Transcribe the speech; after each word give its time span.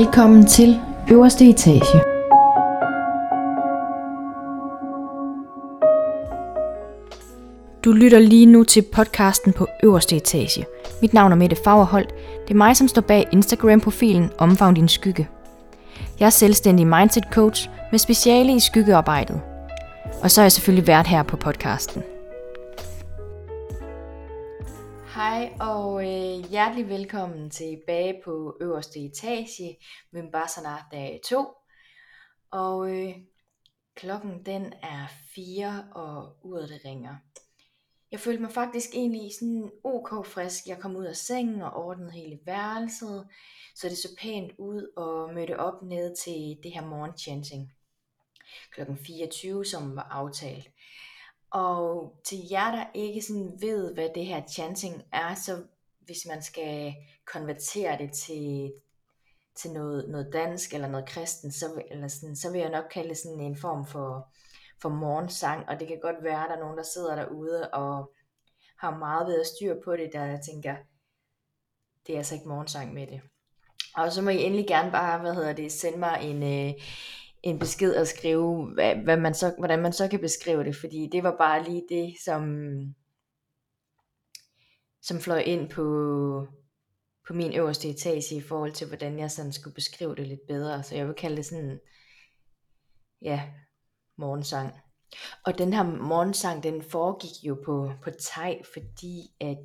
Velkommen 0.00 0.46
til 0.46 0.80
øverste 1.10 1.48
etage. 1.48 2.00
Du 7.84 7.92
lytter 7.92 8.18
lige 8.18 8.46
nu 8.46 8.64
til 8.64 8.82
podcasten 8.92 9.52
på 9.52 9.66
øverste 9.82 10.16
etage. 10.16 10.64
Mit 11.02 11.14
navn 11.14 11.32
er 11.32 11.36
Mette 11.36 11.56
Fagerholt. 11.64 12.14
Det 12.48 12.50
er 12.50 12.58
mig, 12.58 12.76
som 12.76 12.88
står 12.88 13.02
bag 13.02 13.28
Instagram-profilen 13.32 14.30
Omfavn 14.38 14.74
din 14.74 14.88
skygge. 14.88 15.28
Jeg 16.20 16.26
er 16.26 16.30
selvstændig 16.30 16.86
mindset 16.86 17.24
coach 17.32 17.68
med 17.90 17.98
speciale 17.98 18.56
i 18.56 18.60
skyggearbejdet. 18.60 19.40
Og 20.22 20.30
så 20.30 20.40
er 20.40 20.44
jeg 20.44 20.52
selvfølgelig 20.52 20.86
vært 20.86 21.06
her 21.06 21.22
på 21.22 21.36
podcasten. 21.36 22.02
Hej 25.20 25.56
og 25.60 26.02
øh, 26.02 26.50
hjertelig 26.50 26.88
velkommen 26.88 27.50
tilbage 27.50 28.22
på 28.24 28.56
øverste 28.60 29.00
etage 29.00 29.78
med 30.10 30.32
Bassana 30.32 30.76
dag 30.92 31.20
2. 31.24 31.46
Og 32.50 32.96
øh, 32.96 33.14
klokken 33.94 34.46
den 34.46 34.72
er 34.82 35.06
4 35.34 35.84
og 35.94 36.36
uret 36.42 36.68
det 36.68 36.80
ringer. 36.84 37.16
Jeg 38.10 38.20
følte 38.20 38.42
mig 38.42 38.50
faktisk 38.50 38.90
egentlig 38.94 39.30
sådan 39.40 39.70
ok 39.84 40.26
frisk. 40.26 40.66
Jeg 40.66 40.78
kom 40.78 40.96
ud 40.96 41.04
af 41.04 41.16
sengen 41.16 41.62
og 41.62 41.72
ordnede 41.72 42.12
hele 42.12 42.38
værelset, 42.46 43.28
så 43.74 43.88
det 43.88 43.98
så 43.98 44.08
pænt 44.20 44.52
ud 44.58 44.92
og 44.96 45.34
mødte 45.34 45.58
op 45.58 45.82
ned 45.82 46.16
til 46.16 46.58
det 46.62 46.72
her 46.72 46.86
morgenchanting 46.86 47.72
klokken 48.70 48.98
24, 48.98 49.64
som 49.64 49.96
var 49.96 50.08
aftalt. 50.10 50.68
Og 51.50 52.14
til 52.24 52.38
jer, 52.50 52.70
der 52.70 52.84
ikke 52.94 53.22
sådan 53.22 53.52
ved, 53.60 53.94
hvad 53.94 54.08
det 54.14 54.26
her 54.26 54.42
chanting 54.48 55.02
er, 55.12 55.34
så 55.34 55.62
hvis 56.00 56.26
man 56.28 56.42
skal 56.42 56.94
konvertere 57.32 57.98
det 57.98 58.12
til, 58.12 58.72
til 59.54 59.72
noget, 59.72 60.08
noget 60.08 60.30
dansk 60.32 60.74
eller 60.74 60.88
noget 60.88 61.08
kristen, 61.08 61.52
så, 61.52 61.82
eller 61.90 62.08
sådan, 62.08 62.36
så 62.36 62.52
vil 62.52 62.60
jeg 62.60 62.70
nok 62.70 62.84
kalde 62.90 63.08
det 63.08 63.18
sådan 63.18 63.40
en 63.40 63.56
form 63.56 63.86
for, 63.86 64.28
for 64.82 64.88
morgensang, 64.88 65.68
og 65.68 65.80
det 65.80 65.88
kan 65.88 66.00
godt 66.02 66.22
være, 66.22 66.42
at 66.42 66.48
der 66.48 66.56
er 66.56 66.60
nogen, 66.60 66.78
der 66.78 66.84
sidder 66.84 67.14
derude 67.14 67.70
og 67.70 68.12
har 68.78 68.98
meget 68.98 69.26
ved 69.26 69.40
at 69.40 69.46
styr 69.46 69.74
på 69.84 69.96
det, 69.96 70.10
der 70.12 70.40
tænker, 70.40 70.76
det 72.06 72.12
er 72.12 72.18
altså 72.18 72.34
ikke 72.34 72.48
morgensang 72.48 72.94
med 72.94 73.06
det. 73.06 73.20
Og 73.94 74.12
så 74.12 74.22
må 74.22 74.30
I 74.30 74.42
endelig 74.42 74.66
gerne 74.66 74.90
bare, 74.90 75.20
hvad 75.20 75.34
hedder 75.34 75.52
det, 75.52 75.72
sende 75.72 75.98
mig 75.98 76.18
en, 76.22 76.42
øh, 76.42 76.74
en 77.42 77.58
besked 77.58 77.94
at 77.94 78.08
skrive, 78.08 78.74
hvad, 78.74 78.94
hvad 78.94 79.16
man 79.16 79.34
så, 79.34 79.54
hvordan 79.58 79.82
man 79.82 79.92
så 79.92 80.08
kan 80.08 80.20
beskrive 80.20 80.64
det, 80.64 80.76
fordi 80.76 81.08
det 81.12 81.22
var 81.22 81.36
bare 81.38 81.64
lige 81.64 81.82
det, 81.88 82.14
som, 82.24 82.42
som 85.02 85.18
fløj 85.18 85.38
ind 85.38 85.70
på, 85.70 85.82
på 87.26 87.34
min 87.34 87.52
øverste 87.52 87.88
etage 87.88 88.36
i 88.36 88.40
forhold 88.40 88.72
til, 88.72 88.86
hvordan 88.86 89.18
jeg 89.18 89.30
sådan 89.30 89.52
skulle 89.52 89.74
beskrive 89.74 90.14
det 90.14 90.26
lidt 90.26 90.46
bedre. 90.48 90.82
Så 90.82 90.94
jeg 90.94 91.06
vil 91.06 91.14
kalde 91.14 91.36
det 91.36 91.46
sådan, 91.46 91.80
ja, 93.22 93.50
morgensang. 94.16 94.74
Og 95.46 95.58
den 95.58 95.72
her 95.72 95.82
morgensang, 95.82 96.62
den 96.62 96.82
foregik 96.82 97.44
jo 97.44 97.62
på, 97.64 97.92
på 98.02 98.10
thai, 98.20 98.62
fordi 98.72 99.20
at, 99.40 99.58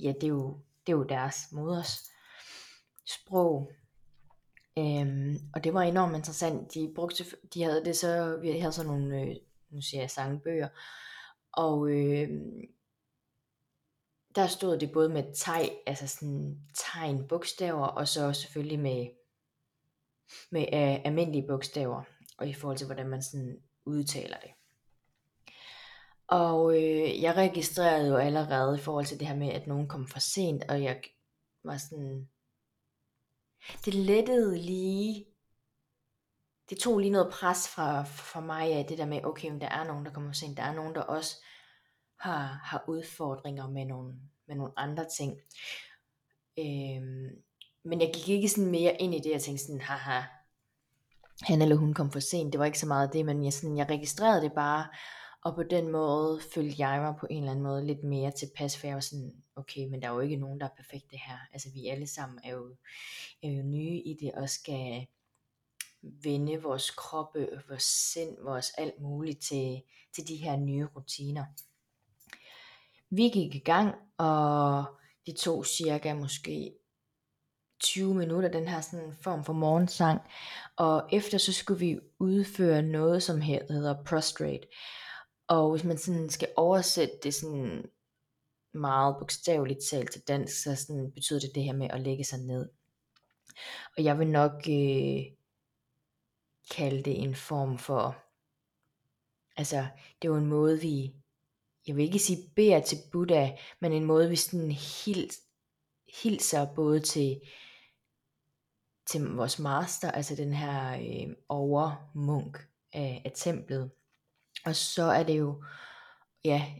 ja, 0.00 0.12
det 0.12 0.24
er 0.24 0.28
jo, 0.28 0.60
det 0.86 0.92
er 0.92 0.96
jo 0.96 1.02
deres 1.02 1.36
moders 1.52 1.98
sprog. 3.06 3.70
Øhm, 4.78 5.38
og 5.54 5.64
det 5.64 5.74
var 5.74 5.82
enormt 5.82 6.16
interessant. 6.16 6.74
De 6.74 6.92
brugte, 6.94 7.24
de 7.54 7.62
havde 7.62 7.84
det 7.84 7.96
så, 7.96 8.38
vi 8.42 8.58
havde 8.58 8.72
sådan 8.72 8.90
nogle, 8.90 9.20
øh, 9.20 9.36
nu 9.70 9.80
siger 9.80 10.00
jeg 10.00 10.10
sangbøger, 10.10 10.68
og 11.52 11.90
øh, 11.90 12.28
der 14.34 14.46
stod 14.46 14.78
det 14.78 14.92
både 14.92 15.08
med 15.08 15.34
teg, 15.34 15.70
altså 15.86 16.06
sådan 16.08 16.58
tegn, 16.74 17.28
bogstaver, 17.28 17.86
og 17.86 18.08
så 18.08 18.32
selvfølgelig 18.32 18.78
med, 18.78 19.06
med 20.50 20.62
øh, 20.62 21.04
almindelige 21.04 21.46
bogstaver, 21.46 22.02
og 22.38 22.48
i 22.48 22.52
forhold 22.52 22.78
til, 22.78 22.86
hvordan 22.86 23.08
man 23.08 23.22
sådan 23.22 23.58
udtaler 23.84 24.36
det. 24.36 24.50
Og 26.26 26.76
øh, 26.76 27.22
jeg 27.22 27.36
registrerede 27.36 28.08
jo 28.08 28.16
allerede 28.16 28.78
i 28.78 28.80
forhold 28.80 29.06
til 29.06 29.20
det 29.20 29.28
her 29.28 29.36
med, 29.36 29.48
at 29.48 29.66
nogen 29.66 29.88
kom 29.88 30.08
for 30.08 30.20
sent, 30.20 30.64
og 30.68 30.82
jeg 30.82 31.02
var 31.64 31.76
sådan, 31.76 32.28
det 33.84 33.94
lettede 33.94 34.58
lige, 34.58 35.26
det 36.70 36.78
tog 36.78 36.98
lige 36.98 37.10
noget 37.10 37.32
pres 37.32 37.68
fra, 37.68 38.02
fra 38.02 38.40
mig 38.40 38.72
af 38.72 38.86
det 38.88 38.98
der 38.98 39.06
med, 39.06 39.24
okay, 39.24 39.50
men 39.50 39.60
der 39.60 39.68
er 39.68 39.84
nogen, 39.84 40.04
der 40.04 40.12
kommer 40.12 40.32
sent, 40.32 40.56
der 40.56 40.62
er 40.62 40.74
nogen, 40.74 40.94
der 40.94 41.00
også 41.00 41.36
har, 42.20 42.60
har 42.64 42.84
udfordringer 42.88 43.68
med 43.68 43.84
nogle, 43.84 44.14
med 44.48 44.56
nogle 44.56 44.72
andre 44.76 45.06
ting. 45.18 45.32
Øhm, 46.58 47.28
men 47.84 48.00
jeg 48.00 48.10
gik 48.14 48.28
ikke 48.28 48.48
sådan 48.48 48.70
mere 48.70 48.96
ind 49.00 49.14
i 49.14 49.18
det, 49.18 49.30
jeg 49.30 49.42
tænkte 49.42 49.64
sådan, 49.64 49.80
haha, 49.80 50.22
han 51.42 51.62
eller 51.62 51.76
hun 51.76 51.94
kom 51.94 52.12
for 52.12 52.20
sent, 52.20 52.52
det 52.52 52.58
var 52.58 52.64
ikke 52.64 52.78
så 52.78 52.86
meget 52.86 53.12
det, 53.12 53.26
men 53.26 53.44
jeg, 53.44 53.52
sådan, 53.52 53.76
jeg 53.76 53.90
registrerede 53.90 54.42
det 54.42 54.52
bare, 54.52 54.86
og 55.44 55.54
på 55.54 55.62
den 55.62 55.88
måde 55.88 56.40
følte 56.54 56.74
jeg 56.78 57.00
mig 57.00 57.14
på 57.20 57.26
en 57.30 57.38
eller 57.38 57.50
anden 57.50 57.62
måde 57.62 57.86
lidt 57.86 58.04
mere 58.04 58.30
tilpas, 58.30 58.78
for 58.78 58.86
jeg 58.86 58.94
var 58.94 59.00
sådan, 59.00 59.42
okay, 59.56 59.86
men 59.86 60.02
der 60.02 60.08
er 60.08 60.12
jo 60.12 60.20
ikke 60.20 60.36
nogen, 60.36 60.60
der 60.60 60.66
er 60.66 60.76
perfekte 60.76 61.16
her. 61.16 61.38
Altså 61.52 61.70
vi 61.74 61.86
alle 61.86 62.06
sammen 62.06 62.40
er 62.44 62.50
jo, 62.50 62.76
er 63.42 63.48
jo 63.48 63.62
nye 63.62 64.02
i 64.02 64.16
det, 64.20 64.32
og 64.32 64.50
skal 64.50 65.06
vende 66.02 66.62
vores 66.62 66.90
kroppe, 66.90 67.38
øh, 67.38 67.68
vores 67.68 67.82
sind, 67.82 68.36
vores 68.42 68.70
alt 68.70 69.00
muligt 69.00 69.40
til, 69.40 69.82
til 70.14 70.28
de 70.28 70.36
her 70.36 70.56
nye 70.56 70.86
rutiner. 70.96 71.44
Vi 73.10 73.22
gik 73.22 73.54
i 73.54 73.58
gang, 73.58 73.94
og 74.18 74.84
det 75.26 75.36
tog 75.36 75.66
cirka 75.66 76.14
måske 76.14 76.74
20 77.80 78.14
minutter, 78.14 78.48
den 78.48 78.68
her 78.68 78.80
sådan 78.80 79.16
form 79.20 79.44
for 79.44 79.52
morgensang. 79.52 80.20
Og 80.76 81.08
efter 81.12 81.38
så 81.38 81.52
skulle 81.52 81.80
vi 81.80 81.98
udføre 82.18 82.82
noget, 82.82 83.22
som 83.22 83.40
hedder 83.40 84.04
prostrate. 84.04 84.66
Og 85.48 85.70
hvis 85.70 85.84
man 85.84 85.98
sådan 85.98 86.30
skal 86.30 86.48
oversætte 86.56 87.14
det 87.22 87.34
sådan 87.34 87.90
meget 88.72 89.16
bogstaveligt 89.18 89.80
talt 89.90 90.12
til 90.12 90.22
dansk, 90.28 90.62
så 90.62 90.76
sådan 90.76 91.12
betyder 91.12 91.40
det 91.40 91.50
det 91.54 91.64
her 91.64 91.72
med 91.72 91.88
at 91.90 92.00
lægge 92.00 92.24
sig 92.24 92.38
ned. 92.38 92.68
Og 93.96 94.04
jeg 94.04 94.18
vil 94.18 94.28
nok 94.28 94.52
øh, 94.52 95.24
kalde 96.70 97.02
det 97.02 97.22
en 97.22 97.34
form 97.34 97.78
for, 97.78 98.16
altså 99.56 99.76
det 100.22 100.28
er 100.28 100.32
jo 100.32 100.36
en 100.36 100.46
måde 100.46 100.80
vi, 100.80 101.14
jeg 101.86 101.96
vil 101.96 102.04
ikke 102.04 102.18
sige 102.18 102.50
beder 102.56 102.80
til 102.80 102.98
Buddha, 103.12 103.50
men 103.80 103.92
en 103.92 104.04
måde 104.04 104.28
vi 104.28 104.36
sådan 104.36 104.70
hil, 104.70 105.30
hilser 106.22 106.74
både 106.74 107.00
til, 107.00 107.40
til 109.06 109.24
vores 109.24 109.58
master, 109.58 110.10
altså 110.10 110.36
den 110.36 110.52
her 110.52 110.92
øh, 110.92 111.34
overmunk 111.48 112.68
af, 112.92 113.22
af 113.24 113.32
templet. 113.34 113.90
Og 114.68 114.76
så 114.76 115.02
er 115.02 115.22
det 115.22 115.38
jo, 115.38 115.64
ja, 116.44 116.72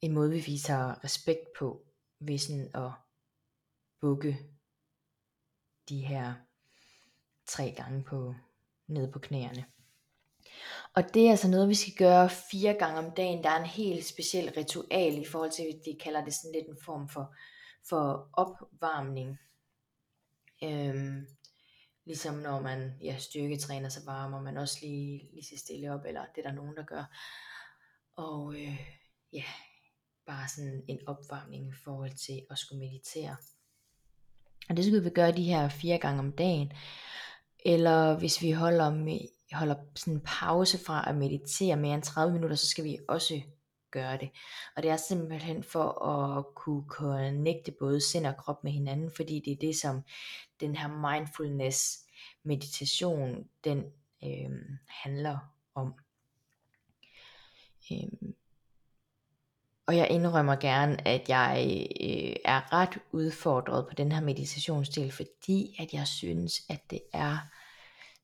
en 0.00 0.12
måde 0.12 0.30
vi 0.30 0.40
viser 0.40 1.04
respekt 1.04 1.40
på, 1.58 1.82
ved 2.20 2.38
sådan 2.38 2.70
at 2.74 2.90
bukke 4.00 4.38
de 5.88 6.06
her 6.06 6.34
tre 7.46 7.74
gange 7.76 8.04
på, 8.04 8.34
ned 8.86 9.12
på 9.12 9.18
knæerne. 9.18 9.64
Og 10.94 11.14
det 11.14 11.26
er 11.26 11.30
altså 11.30 11.48
noget, 11.48 11.68
vi 11.68 11.74
skal 11.74 11.94
gøre 11.94 12.30
fire 12.30 12.74
gange 12.74 12.98
om 12.98 13.10
dagen. 13.10 13.44
Der 13.44 13.50
er 13.50 13.60
en 13.60 13.66
helt 13.66 14.04
speciel 14.04 14.52
ritual 14.56 15.18
i 15.18 15.24
forhold 15.24 15.50
til, 15.50 15.62
at 15.62 15.80
de 15.84 15.98
kalder 16.00 16.24
det 16.24 16.34
sådan 16.34 16.52
lidt 16.52 16.68
en 16.68 16.78
form 16.84 17.08
for, 17.08 17.34
for 17.88 18.30
opvarmning. 18.32 19.38
Øhm, 20.64 21.26
ligesom 22.06 22.34
når 22.34 22.60
man 22.60 22.92
ja, 23.02 23.18
styrketræner, 23.18 23.88
så 23.88 24.00
varmer 24.04 24.42
man 24.42 24.56
også 24.56 24.78
lige, 24.82 25.28
lige 25.32 25.44
så 25.44 25.58
stille 25.58 25.94
op, 25.94 26.04
eller 26.06 26.24
det 26.34 26.44
er 26.44 26.48
der 26.48 26.56
nogen, 26.56 26.76
der 26.76 26.82
gør. 26.82 27.04
Og 28.16 28.54
øh, 28.54 28.80
ja, 29.32 29.44
bare 30.26 30.48
sådan 30.48 30.82
en 30.88 30.98
opvarmning 31.06 31.68
i 31.68 31.72
forhold 31.84 32.16
til 32.26 32.46
at 32.50 32.58
skulle 32.58 32.78
meditere. 32.78 33.36
Og 34.68 34.76
det 34.76 34.84
skal 34.84 35.04
vi 35.04 35.10
gøre 35.10 35.32
de 35.32 35.44
her 35.44 35.68
fire 35.68 35.98
gange 35.98 36.18
om 36.18 36.32
dagen. 36.32 36.72
Eller 37.64 38.18
hvis 38.18 38.42
vi 38.42 38.50
holder, 38.50 38.90
med, 38.90 39.18
holder 39.52 39.74
sådan 39.96 40.14
en 40.14 40.20
pause 40.20 40.78
fra 40.78 41.08
at 41.08 41.16
meditere 41.16 41.76
mere 41.76 41.94
end 41.94 42.02
30 42.02 42.32
minutter, 42.32 42.56
så 42.56 42.68
skal 42.68 42.84
vi 42.84 42.98
også 43.08 43.40
gøre 44.00 44.16
det. 44.16 44.30
Og 44.76 44.82
det 44.82 44.90
er 44.90 44.96
simpelthen 44.96 45.62
for 45.62 46.04
at 46.04 46.54
kunne 46.54 46.84
connecte 46.88 47.72
både 47.72 48.00
sind 48.00 48.26
og 48.26 48.36
krop 48.36 48.64
med 48.64 48.72
hinanden, 48.72 49.10
fordi 49.16 49.42
det 49.44 49.52
er 49.52 49.56
det, 49.56 49.76
som 49.76 50.02
den 50.60 50.76
her 50.76 50.88
mindfulness 50.88 51.98
meditation, 52.42 53.48
den 53.64 53.84
øh, 54.24 54.50
handler 54.88 55.38
om. 55.74 55.94
Øh, 57.92 58.32
og 59.86 59.96
jeg 59.96 60.10
indrømmer 60.10 60.56
gerne, 60.56 61.08
at 61.08 61.28
jeg 61.28 61.86
øh, 62.00 62.36
er 62.44 62.72
ret 62.72 62.98
udfordret 63.12 63.86
på 63.88 63.94
den 63.94 64.12
her 64.12 64.20
meditationsdel, 64.20 65.12
fordi 65.12 65.76
at 65.78 65.92
jeg 65.92 66.06
synes, 66.06 66.62
at 66.68 66.80
det 66.90 67.00
er 67.12 67.38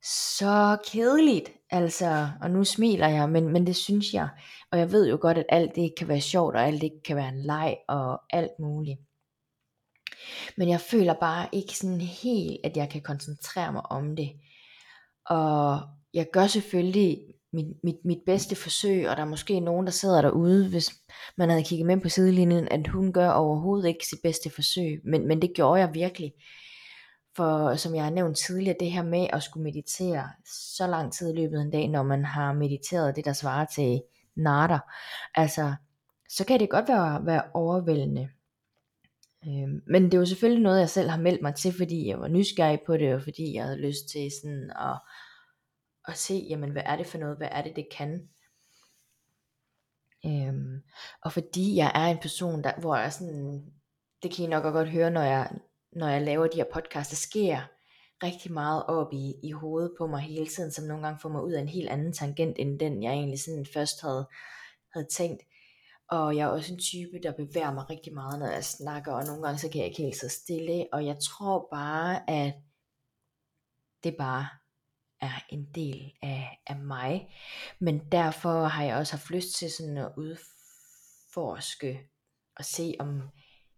så 0.03 0.79
kedeligt. 0.93 1.53
Altså, 1.71 2.29
og 2.41 2.51
nu 2.51 2.65
smiler 2.65 3.09
jeg, 3.09 3.29
men, 3.29 3.49
men 3.49 3.67
det 3.67 3.77
synes 3.77 4.15
jeg. 4.15 4.29
Og 4.71 4.79
jeg 4.79 4.93
ved 4.93 5.09
jo 5.09 5.19
godt, 5.21 5.39
at 5.39 5.47
alt 5.49 5.75
det 5.75 5.83
ikke 5.83 5.97
kan 5.97 6.09
være 6.09 6.21
sjovt, 6.21 6.57
og 6.57 6.67
alt 6.67 6.81
det 6.81 6.83
ikke 6.83 7.03
kan 7.05 7.17
være 7.17 7.29
en 7.29 7.43
leg, 7.43 7.77
og 7.89 8.21
alt 8.31 8.59
muligt. 8.61 8.99
Men 10.57 10.69
jeg 10.69 10.81
føler 10.81 11.15
bare 11.15 11.49
ikke 11.53 11.79
sådan 11.79 12.01
helt, 12.01 12.61
at 12.65 12.77
jeg 12.77 12.91
kan 12.91 13.03
koncentrere 13.03 13.73
mig 13.73 13.83
om 13.91 14.17
det. 14.17 14.33
Og 15.27 15.81
jeg 16.15 16.27
gør 16.33 16.47
selvfølgelig 16.47 17.19
mit, 17.53 17.67
mit, 17.85 17.97
mit 18.05 18.19
bedste 18.27 18.57
forsøg, 18.57 19.09
og 19.09 19.17
der 19.17 19.23
er 19.23 19.29
måske 19.29 19.61
nogen, 19.61 19.87
der 19.87 19.93
sidder 19.93 20.23
derude, 20.23 20.69
hvis 20.69 20.91
man 21.37 21.51
havde 21.51 21.65
kigget 21.65 21.87
med 21.87 22.01
på 22.01 22.09
sidelinjen, 22.09 22.69
at 22.69 22.87
hun 22.87 23.13
gør 23.13 23.31
overhovedet 23.31 23.89
ikke 23.89 24.07
sit 24.07 24.19
bedste 24.23 24.51
forsøg. 24.51 25.01
Men, 25.05 25.29
men 25.29 25.43
det 25.43 25.53
gjorde 25.55 25.81
jeg 25.81 25.95
virkelig. 25.95 26.33
For 27.37 27.77
som 27.77 27.95
jeg 27.95 28.05
har 28.05 28.11
nævnt 28.11 28.37
tidligere, 28.37 28.77
det 28.81 28.91
her 28.91 29.03
med 29.03 29.27
at 29.33 29.43
skulle 29.43 29.65
meditere 29.65 30.31
så 30.75 30.87
lang 30.87 31.13
tid 31.13 31.33
i 31.33 31.37
løbet 31.37 31.59
af 31.59 31.63
en 31.63 31.71
dag, 31.71 31.89
når 31.89 32.03
man 32.03 32.25
har 32.25 32.53
mediteret 32.53 33.17
det, 33.17 33.25
der 33.25 33.33
svarer 33.33 33.65
til 33.65 34.03
natter, 34.37 34.79
altså, 35.35 35.75
så 36.29 36.45
kan 36.45 36.61
det 36.61 36.71
godt 36.71 36.89
være, 36.89 37.27
være 37.27 37.43
overvældende. 37.55 38.29
Øhm, 39.47 39.83
men 39.87 40.05
det 40.05 40.15
er 40.15 40.19
jo 40.19 40.27
selvfølgelig 40.27 40.63
noget, 40.63 40.81
jeg 40.81 40.91
selv 40.91 41.11
har 41.11 41.19
meldt 41.19 41.43
mig 41.43 41.55
til, 41.55 41.75
fordi 41.77 42.09
jeg 42.09 42.21
var 42.21 42.29
nysgerrig 42.29 42.81
på 42.87 42.97
det, 42.97 43.15
og 43.15 43.23
fordi 43.23 43.55
jeg 43.55 43.65
havde 43.65 43.81
lyst 43.81 44.09
til 44.09 44.31
sådan 44.43 44.71
at, 44.71 44.99
at 46.09 46.17
se, 46.17 46.47
jamen 46.51 46.71
hvad 46.71 46.83
er 46.87 46.97
det 46.97 47.07
for 47.07 47.19
noget, 47.19 47.37
hvad 47.37 47.49
er 47.51 47.63
det, 47.63 47.77
det 47.77 47.87
kan. 47.97 48.29
Øhm, 50.27 50.83
og 51.23 51.33
fordi 51.33 51.77
jeg 51.77 51.93
er 51.95 52.07
en 52.07 52.19
person, 52.19 52.65
der, 52.65 52.81
hvor 52.81 52.97
jeg 52.97 53.13
sådan, 53.13 53.73
det 54.23 54.35
kan 54.35 54.45
I 54.45 54.49
nok 54.49 54.63
godt 54.63 54.89
høre, 54.89 55.11
når 55.11 55.23
jeg, 55.23 55.51
når 55.93 56.09
jeg 56.09 56.23
laver 56.23 56.47
de 56.47 56.57
her 56.57 56.73
podcasts, 56.73 57.11
der 57.11 57.17
sker 57.17 57.61
rigtig 58.23 58.53
meget 58.53 58.87
op 58.87 59.13
i, 59.13 59.35
i 59.43 59.51
hovedet 59.51 59.93
på 59.99 60.07
mig 60.07 60.21
hele 60.21 60.47
tiden, 60.47 60.73
som 60.73 60.85
nogle 60.85 61.07
gange 61.07 61.21
får 61.21 61.29
mig 61.29 61.43
ud 61.43 61.53
af 61.53 61.61
en 61.61 61.69
helt 61.69 61.89
anden 61.89 62.13
tangent, 62.13 62.59
end 62.59 62.81
den 62.81 63.03
jeg 63.03 63.13
egentlig 63.13 63.41
sådan 63.41 63.67
først 63.75 64.03
havde, 64.03 64.29
havde 64.93 65.07
tænkt. 65.07 65.43
Og 66.09 66.37
jeg 66.37 66.43
er 66.43 66.49
også 66.49 66.73
en 66.73 66.79
type, 66.79 67.21
der 67.23 67.33
bevæger 67.33 67.73
mig 67.73 67.91
rigtig 67.91 68.15
meget, 68.15 68.39
når 68.39 68.47
jeg 68.47 68.65
snakker, 68.65 69.13
og 69.13 69.25
nogle 69.25 69.43
gange 69.43 69.59
så 69.59 69.69
kan 69.69 69.79
jeg 69.79 69.89
ikke 69.89 70.03
helt 70.03 70.17
så 70.17 70.29
stille, 70.29 70.87
og 70.93 71.07
jeg 71.07 71.17
tror 71.19 71.69
bare, 71.73 72.31
at 72.31 72.55
det 74.05 74.17
bare 74.19 74.49
er 75.21 75.45
en 75.49 75.65
del 75.75 76.13
af, 76.23 76.63
af 76.67 76.77
mig. 76.77 77.35
Men 77.79 78.13
derfor 78.13 78.65
har 78.65 78.85
jeg 78.85 78.97
også 78.97 79.13
haft 79.13 79.31
lyst 79.31 79.55
til 79.55 79.71
sådan 79.71 79.97
at 79.97 80.13
udforske 80.17 82.01
og 82.57 82.65
se, 82.65 82.95
om 82.99 83.23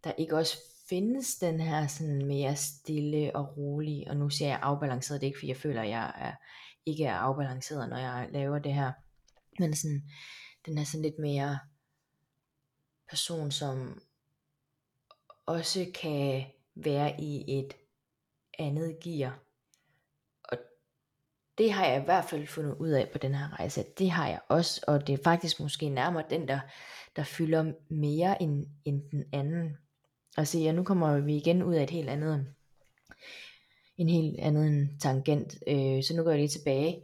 der 0.04 0.12
ikke 0.12 0.36
også 0.36 0.58
findes 0.88 1.36
den 1.36 1.60
her 1.60 1.86
sådan 1.86 2.26
mere 2.26 2.56
stille 2.56 3.36
og 3.36 3.56
rolig, 3.56 4.10
og 4.10 4.16
nu 4.16 4.30
siger 4.30 4.48
jeg 4.48 4.58
afbalanceret, 4.62 5.20
det 5.20 5.26
er 5.26 5.28
ikke 5.28 5.38
fordi 5.38 5.48
jeg 5.48 5.56
føler, 5.56 5.82
at 5.82 5.88
jeg 5.88 6.12
er, 6.16 6.32
ikke 6.86 7.04
er 7.04 7.14
afbalanceret, 7.14 7.88
når 7.88 7.96
jeg 7.96 8.28
laver 8.32 8.58
det 8.58 8.74
her, 8.74 8.92
men 9.58 9.76
sådan, 9.76 10.02
den 10.66 10.78
er 10.78 10.84
sådan 10.84 11.02
lidt 11.02 11.18
mere 11.18 11.58
person, 13.08 13.50
som 13.50 14.02
også 15.46 15.86
kan 15.94 16.44
være 16.74 17.20
i 17.20 17.58
et 17.58 17.74
andet 18.58 18.96
gear. 19.04 19.38
Og 20.44 20.58
det 21.58 21.72
har 21.72 21.86
jeg 21.86 22.00
i 22.02 22.04
hvert 22.04 22.24
fald 22.24 22.46
fundet 22.46 22.74
ud 22.74 22.88
af 22.88 23.10
på 23.12 23.18
den 23.18 23.34
her 23.34 23.58
rejse. 23.58 23.84
Det 23.98 24.10
har 24.10 24.28
jeg 24.28 24.40
også, 24.48 24.84
og 24.88 25.06
det 25.06 25.12
er 25.12 25.24
faktisk 25.24 25.60
måske 25.60 25.88
nærmere 25.88 26.24
den, 26.30 26.48
der, 26.48 26.60
der 27.16 27.24
fylder 27.24 27.72
mere 27.88 28.42
end, 28.42 28.66
end 28.84 29.10
den 29.10 29.24
anden. 29.32 29.76
Altså 30.36 30.58
ja, 30.58 30.72
nu 30.72 30.84
kommer 30.84 31.20
vi 31.20 31.36
igen 31.36 31.62
ud 31.62 31.74
af 31.74 31.82
et 31.82 31.90
helt 31.90 32.08
andet, 32.08 32.46
en 33.96 34.08
helt 34.08 34.40
anden 34.40 34.98
tangent, 34.98 35.58
øh, 35.66 36.02
så 36.02 36.14
nu 36.16 36.22
går 36.22 36.30
jeg 36.30 36.38
lige 36.38 36.48
tilbage. 36.48 37.02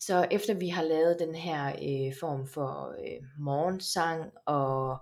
Så 0.00 0.26
efter 0.30 0.54
vi 0.54 0.68
har 0.68 0.82
lavet 0.82 1.16
den 1.20 1.34
her 1.34 1.68
øh, 1.68 2.14
form 2.20 2.46
for 2.46 2.94
øh, 2.98 3.22
morgensang 3.38 4.30
og 4.46 4.98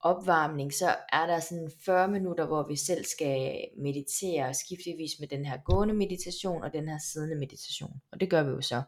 opvarmning, 0.00 0.72
så 0.72 0.96
er 1.12 1.26
der 1.26 1.40
sådan 1.40 1.70
40 1.84 2.08
minutter, 2.08 2.46
hvor 2.46 2.68
vi 2.68 2.76
selv 2.76 3.04
skal 3.04 3.64
meditere 3.78 4.54
skiftevis 4.54 5.10
med 5.20 5.28
den 5.28 5.44
her 5.44 5.58
gående 5.64 5.94
meditation 5.94 6.62
og 6.62 6.72
den 6.72 6.88
her 6.88 6.98
siddende 6.98 7.36
meditation. 7.36 8.00
Og 8.12 8.20
det 8.20 8.30
gør 8.30 8.42
vi 8.42 8.50
jo 8.50 8.60
så. 8.60 8.82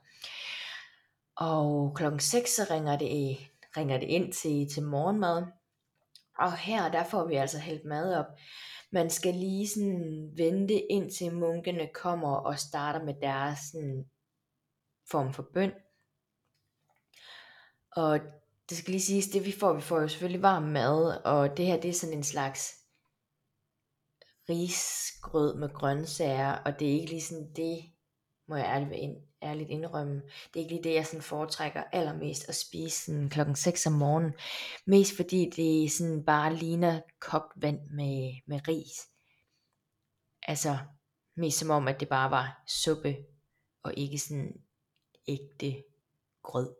Og 1.37 1.93
klokken 1.95 2.21
6 2.21 2.51
så 2.51 2.67
ringer 2.71 2.99
det, 2.99 3.37
ringer 3.77 3.99
det 3.99 4.09
ind 4.09 4.33
til, 4.33 4.69
til 4.75 4.83
morgenmad. 4.83 5.43
Og 6.39 6.57
her 6.57 6.91
der 6.91 7.05
får 7.05 7.25
vi 7.25 7.35
altså 7.35 7.59
hældt 7.59 7.85
mad 7.85 8.15
op. 8.15 8.27
Man 8.93 9.11
skal 9.11 9.35
lige 9.35 9.69
sådan 9.69 10.33
vente 10.37 10.75
indtil 10.75 11.35
munkene 11.35 11.89
kommer 11.95 12.37
og 12.37 12.59
starter 12.59 13.05
med 13.05 13.15
deres 13.23 13.59
sådan, 13.59 14.05
form 15.11 15.33
for 15.33 15.49
bøn. 15.55 15.73
Og 17.93 18.21
det 18.69 18.77
skal 18.79 18.91
lige 18.91 19.03
siges, 19.03 19.29
det 19.29 19.45
vi 19.45 19.53
får, 19.53 19.73
vi 19.73 19.81
får 19.81 20.01
jo 20.01 20.09
selvfølgelig 20.09 20.43
varm 20.43 20.63
mad, 20.63 21.21
og 21.25 21.57
det 21.57 21.67
her 21.67 21.81
det 21.81 21.89
er 21.89 21.95
sådan 21.95 22.17
en 22.17 22.25
slags 22.25 22.75
risgrød 24.49 25.59
med 25.59 25.75
grøntsager, 25.75 26.53
og 26.53 26.81
det 26.81 26.89
er 26.89 26.93
ikke 26.93 27.11
lige 27.11 27.23
sådan 27.23 27.53
det, 27.57 27.79
må 28.49 28.57
jeg 28.57 28.67
ærligt, 28.67 28.93
ind, 28.93 29.17
ærligt 29.47 29.71
indrømme, 29.71 30.15
det 30.15 30.61
er 30.61 30.65
ikke 30.65 30.73
lige 30.73 30.85
det, 30.85 30.95
jeg 30.95 31.07
sådan 31.07 31.23
foretrækker 31.23 31.83
allermest 31.93 32.49
at 32.49 32.55
spise 32.55 33.05
sådan 33.05 33.29
klokken 33.29 33.57
6 33.57 33.87
om 33.87 33.93
morgenen, 33.93 34.33
mest 34.87 35.17
fordi 35.17 35.51
det 35.57 35.93
sådan 35.93 36.25
bare 36.25 36.55
ligner 36.55 37.01
kogt 37.21 37.53
vand 37.57 37.81
med, 37.91 38.33
med 38.47 38.69
ris. 38.69 39.09
Altså, 40.43 40.79
mest 41.37 41.59
som 41.59 41.71
om, 41.71 41.89
at 41.89 42.01
det 42.01 42.09
bare 42.09 42.31
var 42.31 42.63
suppe, 42.69 43.17
og 43.83 43.95
ikke 43.97 44.19
sådan 44.19 44.53
ægte 45.29 45.83
grød. 46.43 46.75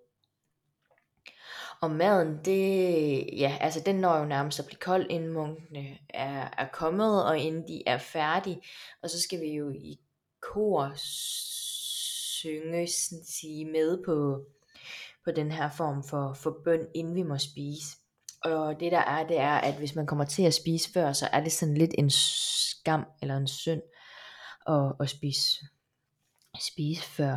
Og 1.81 1.91
maden, 1.91 2.45
det, 2.45 3.39
ja, 3.39 3.59
altså 3.61 3.81
den 3.87 3.97
når 3.97 4.19
jo 4.19 4.25
nærmest 4.25 4.59
at 4.59 4.67
blive 4.67 4.79
kold, 4.79 5.07
inden 5.11 5.33
munkene 5.33 5.99
er, 6.09 6.49
er 6.59 6.69
kommet, 6.73 7.25
og 7.25 7.39
inden 7.39 7.69
de 7.69 7.83
er 7.87 7.99
færdige. 7.99 8.63
Og 9.03 9.11
så 9.11 9.21
skal 9.21 9.41
vi 9.41 9.47
jo 9.47 9.71
i 9.71 10.01
kor 10.41 10.93
synge, 12.47 12.87
sige 13.25 13.65
med 13.65 14.05
på, 14.05 14.45
på 15.25 15.31
den 15.31 15.53
her 15.53 15.71
form 15.71 16.05
for, 16.05 16.33
for 16.35 16.59
bøn, 16.65 16.87
inden 16.95 17.15
vi 17.15 17.23
må 17.23 17.39
spise. 17.39 17.97
Og 18.45 18.81
det 18.81 18.93
der 18.93 18.99
er, 18.99 19.27
det 19.27 19.39
er, 19.39 19.55
at 19.55 19.75
hvis 19.75 19.95
man 19.95 20.07
kommer 20.07 20.25
til 20.25 20.43
at 20.43 20.55
spise 20.55 20.93
før, 20.93 21.13
så 21.13 21.29
er 21.33 21.41
det 21.41 21.53
sådan 21.53 21.77
lidt 21.77 21.95
en 21.99 22.11
skam 22.11 23.05
eller 23.23 23.37
en 23.37 23.47
synd 23.47 23.83
at, 24.69 24.93
at 25.01 25.09
spise, 25.09 25.67
spise 26.61 27.03
før. 27.03 27.37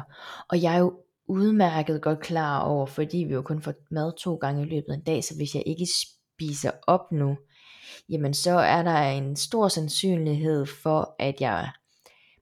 Og 0.50 0.62
jeg 0.62 0.76
er 0.76 0.80
jo 0.80 0.94
udmærket 1.28 2.02
godt 2.02 2.20
klar 2.20 2.62
over, 2.62 2.86
fordi 2.86 3.18
vi 3.18 3.34
jo 3.34 3.42
kun 3.42 3.62
får 3.62 3.74
mad 3.92 4.14
to 4.18 4.36
gange 4.36 4.62
i 4.62 4.70
løbet 4.70 4.90
af 4.90 4.96
en 4.96 5.04
dag, 5.04 5.24
så 5.24 5.36
hvis 5.36 5.56
jeg 5.56 5.64
ikke 5.66 5.88
spiser 6.36 6.72
op 6.88 7.12
nu, 7.12 7.38
jamen 8.10 8.34
så 8.34 8.52
er 8.52 8.84
der 8.84 9.02
en 9.02 9.36
stor 9.36 9.68
sandsynlighed 9.68 10.66
for, 10.66 11.16
at 11.20 11.42
jeg 11.42 11.72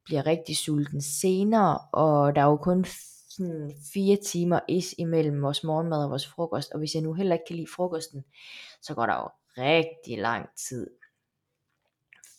bliver 0.08 0.26
rigtig 0.26 0.58
sulten 0.58 1.02
senere, 1.02 1.80
og 1.94 2.36
der 2.36 2.42
er 2.42 2.46
jo 2.46 2.58
kun 2.58 2.86
sådan 3.30 3.72
fire 3.94 4.18
timer 4.26 4.60
is 4.68 4.96
imellem 4.98 5.42
vores 5.42 5.64
morgenmad 5.64 6.04
og 6.04 6.10
vores 6.10 6.28
frokost, 6.28 6.72
og 6.72 6.80
hvis 6.80 6.96
jeg 6.96 7.04
nu 7.04 7.14
heller 7.14 7.36
ikke 7.36 7.46
kan 7.48 7.56
lide 7.56 7.72
frokosten, 7.76 8.24
så 8.82 8.96
går 8.96 9.06
der 9.06 9.16
jo 9.16 9.30
rigtig 9.64 10.18
lang 10.18 10.50
tid, 10.68 10.90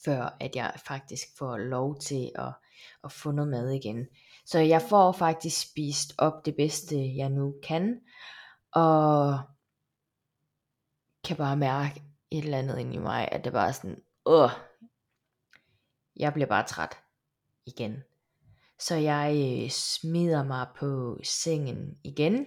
før 0.04 0.36
at 0.40 0.56
jeg 0.56 0.72
faktisk 0.86 1.26
får 1.38 1.56
lov 1.56 1.98
til 1.98 2.30
at, 2.34 2.52
at 3.04 3.12
få 3.12 3.30
noget 3.30 3.50
mad 3.50 3.70
igen. 3.70 4.06
Så 4.46 4.58
jeg 4.58 4.82
får 4.82 5.12
faktisk 5.12 5.70
spist 5.70 6.14
op 6.18 6.46
det 6.46 6.56
bedste, 6.56 7.16
jeg 7.16 7.28
nu 7.30 7.54
kan, 7.62 8.00
og 8.72 9.38
kan 11.24 11.36
bare 11.36 11.56
mærke 11.56 12.02
et 12.30 12.44
eller 12.44 12.58
andet 12.58 12.78
ind 12.78 12.94
i 12.94 12.98
mig, 12.98 13.28
at 13.32 13.44
det 13.44 13.52
bare 13.52 13.68
er 13.68 13.72
sådan, 13.72 14.02
åh, 14.26 14.50
jeg 16.16 16.32
bliver 16.32 16.46
bare 16.46 16.66
træt 16.66 16.98
igen. 17.76 17.96
Så 18.80 18.94
jeg 18.94 19.60
øh, 19.64 19.70
smider 19.70 20.44
mig 20.44 20.66
på 20.78 21.18
sengen 21.24 21.96
igen, 22.04 22.46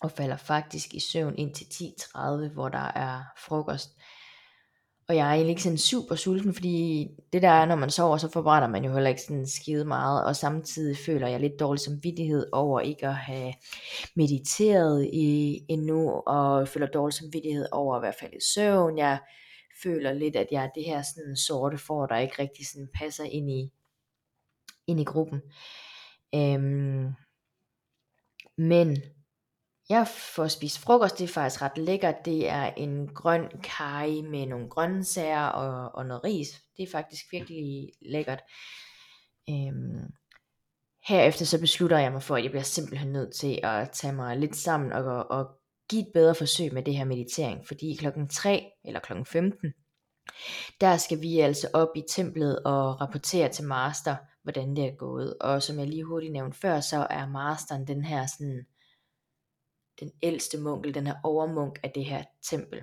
og 0.00 0.10
falder 0.10 0.36
faktisk 0.36 0.94
i 0.94 1.00
søvn 1.00 1.34
ind 1.38 1.54
til 1.54 1.64
10.30, 1.64 2.52
hvor 2.52 2.68
der 2.68 2.92
er 2.94 3.22
frokost. 3.46 3.90
Og 5.08 5.16
jeg 5.16 5.28
er 5.28 5.32
egentlig 5.32 5.50
ikke 5.50 5.62
sådan 5.62 5.78
super 5.78 6.14
sulten, 6.14 6.54
fordi 6.54 7.06
det 7.32 7.42
der 7.42 7.48
er, 7.48 7.66
når 7.66 7.76
man 7.76 7.90
sover, 7.90 8.16
så 8.16 8.30
forbrænder 8.32 8.68
man 8.68 8.84
jo 8.84 8.92
heller 8.92 9.08
ikke 9.08 9.22
sådan 9.22 9.46
skide 9.46 9.84
meget, 9.84 10.24
og 10.24 10.36
samtidig 10.36 10.96
føler 10.96 11.28
jeg 11.28 11.40
lidt 11.40 11.60
dårlig 11.60 11.80
samvittighed 11.80 12.46
over 12.52 12.80
ikke 12.80 13.06
at 13.06 13.14
have 13.14 13.52
mediteret 14.16 15.04
i, 15.12 15.60
endnu, 15.68 16.10
og 16.10 16.68
føler 16.68 16.86
dårlig 16.86 17.14
samvittighed 17.14 17.66
over 17.72 17.96
at 17.96 18.02
være 18.02 18.12
faldet 18.20 18.36
i 18.36 18.52
søvn. 18.54 18.98
Jeg 18.98 19.18
føler 19.82 20.12
lidt, 20.12 20.36
at 20.36 20.46
jeg 20.50 20.64
er 20.64 20.70
det 20.74 20.84
her 20.84 21.02
sådan 21.02 21.36
sorte 21.36 21.78
for, 21.78 22.06
der 22.06 22.18
ikke 22.18 22.42
rigtig 22.42 22.66
sådan 22.66 22.88
passer 22.94 23.24
ind 23.24 23.50
i, 23.50 23.72
ind 24.88 25.00
i 25.00 25.04
gruppen. 25.04 25.42
Øhm, 26.34 27.12
men 28.58 28.96
jeg 29.88 30.08
får 30.08 30.48
spist 30.48 30.78
frokost, 30.78 31.18
det 31.18 31.24
er 31.24 31.28
faktisk 31.32 31.62
ret 31.62 31.78
lækkert. 31.78 32.14
Det 32.24 32.48
er 32.48 32.64
en 32.64 33.08
grøn 33.14 33.48
kaj 33.62 34.08
med 34.08 34.46
nogle 34.46 34.68
grøntsager 34.68 35.46
og, 35.46 35.94
og 35.94 36.06
noget 36.06 36.24
ris. 36.24 36.48
Det 36.76 36.82
er 36.82 36.90
faktisk 36.92 37.24
virkelig 37.32 37.92
lækkert. 38.02 38.40
Øhm, 39.50 40.06
herefter 41.08 41.44
så 41.44 41.60
beslutter 41.60 41.98
jeg 41.98 42.12
mig 42.12 42.22
for, 42.22 42.36
at 42.36 42.42
jeg 42.42 42.50
bliver 42.50 42.62
simpelthen 42.62 43.12
nødt 43.12 43.34
til 43.34 43.60
at 43.62 43.90
tage 43.90 44.12
mig 44.12 44.36
lidt 44.36 44.56
sammen 44.56 44.92
og, 44.92 45.30
og 45.30 45.46
give 45.90 46.02
et 46.02 46.10
bedre 46.14 46.34
forsøg 46.34 46.74
med 46.74 46.82
det 46.82 46.96
her 46.96 47.04
meditering. 47.04 47.66
Fordi 47.66 47.96
klokken 47.98 48.28
3 48.28 48.70
eller 48.84 49.00
klokken 49.00 49.26
15, 49.26 49.72
der 50.80 50.96
skal 50.96 51.20
vi 51.20 51.40
altså 51.40 51.68
op 51.72 51.88
i 51.96 52.02
templet 52.08 52.62
og 52.64 53.00
rapportere 53.00 53.48
til 53.48 53.64
master, 53.64 54.16
hvordan 54.42 54.76
det 54.76 54.84
er 54.84 54.96
gået. 54.96 55.34
Og 55.40 55.62
som 55.62 55.78
jeg 55.78 55.86
lige 55.86 56.04
hurtigt 56.04 56.32
nævnte 56.32 56.58
før, 56.58 56.80
så 56.80 57.06
er 57.10 57.28
masteren 57.28 57.86
den 57.86 58.04
her 58.04 58.26
sådan, 58.26 58.66
den 60.00 60.10
ældste 60.22 60.58
munkel, 60.58 60.94
den 60.94 61.06
her 61.06 61.14
overmunk 61.24 61.78
af 61.82 61.90
det 61.90 62.04
her 62.04 62.24
tempel. 62.42 62.80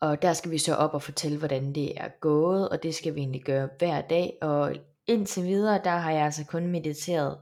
Og 0.00 0.22
der 0.22 0.32
skal 0.32 0.50
vi 0.50 0.58
så 0.58 0.74
op 0.74 0.94
og 0.94 1.02
fortælle, 1.02 1.38
hvordan 1.38 1.74
det 1.74 2.00
er 2.00 2.08
gået, 2.20 2.68
og 2.68 2.82
det 2.82 2.94
skal 2.94 3.14
vi 3.14 3.20
egentlig 3.20 3.44
gøre 3.44 3.68
hver 3.78 4.00
dag. 4.00 4.38
Og 4.42 4.76
indtil 5.06 5.44
videre, 5.44 5.80
der 5.84 5.96
har 5.96 6.10
jeg 6.10 6.24
altså 6.24 6.44
kun 6.46 6.66
mediteret 6.66 7.38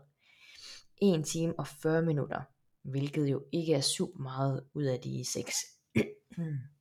1 1.03 1.25
time 1.25 1.55
og 1.59 1.67
40 1.67 2.03
minutter, 2.03 2.41
hvilket 2.83 3.31
jo 3.31 3.43
ikke 3.53 3.75
er 3.75 3.81
super 3.81 4.23
meget 4.23 4.65
ud 4.75 4.85
af 4.85 5.01
de 5.01 5.25
6. 5.33 5.55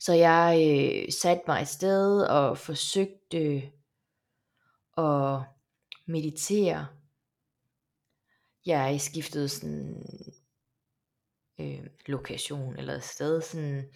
Så 0.00 0.12
jeg 0.12 0.66
øh, 0.70 1.12
satte 1.12 1.42
mig 1.46 1.62
et 1.62 1.68
sted 1.68 2.22
og 2.22 2.58
forsøgte 2.58 3.62
at 4.98 5.40
meditere. 6.06 6.86
Jeg 8.66 9.00
skiftede 9.00 9.48
sådan 9.48 10.04
øh, 11.60 11.86
lokation 12.06 12.76
eller 12.76 13.00
sted 13.00 13.40
sådan 13.40 13.88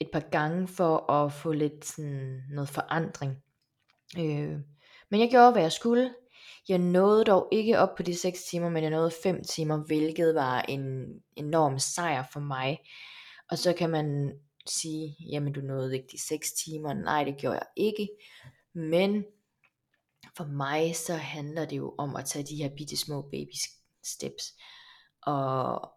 et 0.00 0.08
par 0.12 0.30
gange 0.30 0.68
for 0.68 1.10
at 1.10 1.32
få 1.32 1.52
lidt 1.52 1.84
sådan 1.84 2.42
noget 2.50 2.68
forandring. 2.68 3.42
Øh, 4.18 4.58
men 5.10 5.20
jeg 5.20 5.30
gjorde, 5.30 5.52
hvad 5.52 5.62
jeg 5.62 5.72
skulle. 5.72 6.14
Jeg 6.68 6.78
nåede 6.78 7.24
dog 7.24 7.48
ikke 7.52 7.78
op 7.78 7.94
på 7.96 8.02
de 8.02 8.18
6 8.18 8.44
timer, 8.44 8.68
men 8.68 8.82
jeg 8.82 8.90
nåede 8.90 9.12
5 9.22 9.44
timer, 9.44 9.76
hvilket 9.86 10.34
var 10.34 10.62
en 10.62 11.06
enorm 11.36 11.78
sejr 11.78 12.24
for 12.32 12.40
mig. 12.40 12.78
Og 13.50 13.58
så 13.58 13.72
kan 13.72 13.90
man 13.90 14.32
sige, 14.70 15.16
jamen 15.20 15.52
du 15.52 15.60
nåede 15.60 15.96
ikke 15.96 16.08
de 16.12 16.20
6 16.20 16.52
timer. 16.52 16.94
Nej, 16.94 17.24
det 17.24 17.36
gjorde 17.36 17.56
jeg 17.56 17.66
ikke. 17.76 18.08
Men 18.74 19.24
for 20.36 20.44
mig 20.44 20.96
så 20.96 21.14
handler 21.14 21.64
det 21.64 21.76
jo 21.76 21.94
om 21.98 22.16
at 22.16 22.24
tage 22.24 22.46
de 22.46 22.56
her 22.56 22.70
bitte 22.76 22.96
små 22.96 23.22
baby 23.22 23.54
steps. 24.04 24.54
Og 25.22 25.92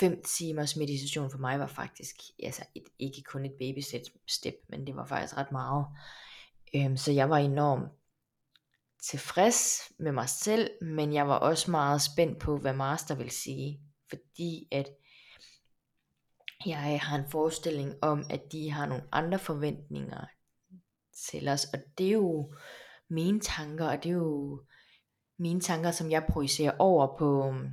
5 0.00 0.22
timers 0.22 0.76
meditation 0.76 1.30
for 1.30 1.38
mig 1.38 1.58
var 1.58 1.66
faktisk 1.66 2.16
altså 2.42 2.64
et, 2.74 2.84
ikke 2.98 3.22
kun 3.22 3.44
et 3.44 3.54
baby 3.58 3.80
step, 4.28 4.54
men 4.68 4.86
det 4.86 4.96
var 4.96 5.06
faktisk 5.06 5.36
ret 5.36 5.52
meget. 5.52 5.86
Øhm, 6.74 6.96
så 6.96 7.12
jeg 7.12 7.30
var 7.30 7.38
enormt 7.38 7.92
tilfreds 9.02 9.80
med 9.98 10.12
mig 10.12 10.28
selv, 10.28 10.70
men 10.82 11.14
jeg 11.14 11.28
var 11.28 11.38
også 11.38 11.70
meget 11.70 12.02
spændt 12.02 12.38
på, 12.38 12.58
hvad 12.58 12.72
master 12.72 13.14
vil 13.14 13.30
sige. 13.30 13.80
Fordi 14.08 14.68
at 14.72 14.88
jeg 16.66 16.92
øh, 16.94 17.00
har 17.00 17.18
en 17.18 17.30
forestilling 17.30 17.94
om, 18.02 18.24
at 18.30 18.52
de 18.52 18.70
har 18.70 18.86
nogle 18.86 19.04
andre 19.12 19.38
forventninger 19.38 20.26
til 21.30 21.48
os, 21.48 21.64
og 21.64 21.78
det 21.98 22.06
er 22.06 22.12
jo 22.12 22.52
mine 23.10 23.40
tanker, 23.40 23.88
og 23.88 24.02
det 24.02 24.08
er 24.08 24.14
jo 24.14 24.62
mine 25.38 25.60
tanker, 25.60 25.90
som 25.90 26.10
jeg 26.10 26.26
projicerer 26.30 26.72
over 26.78 27.18
på, 27.18 27.46
øhm, 27.46 27.68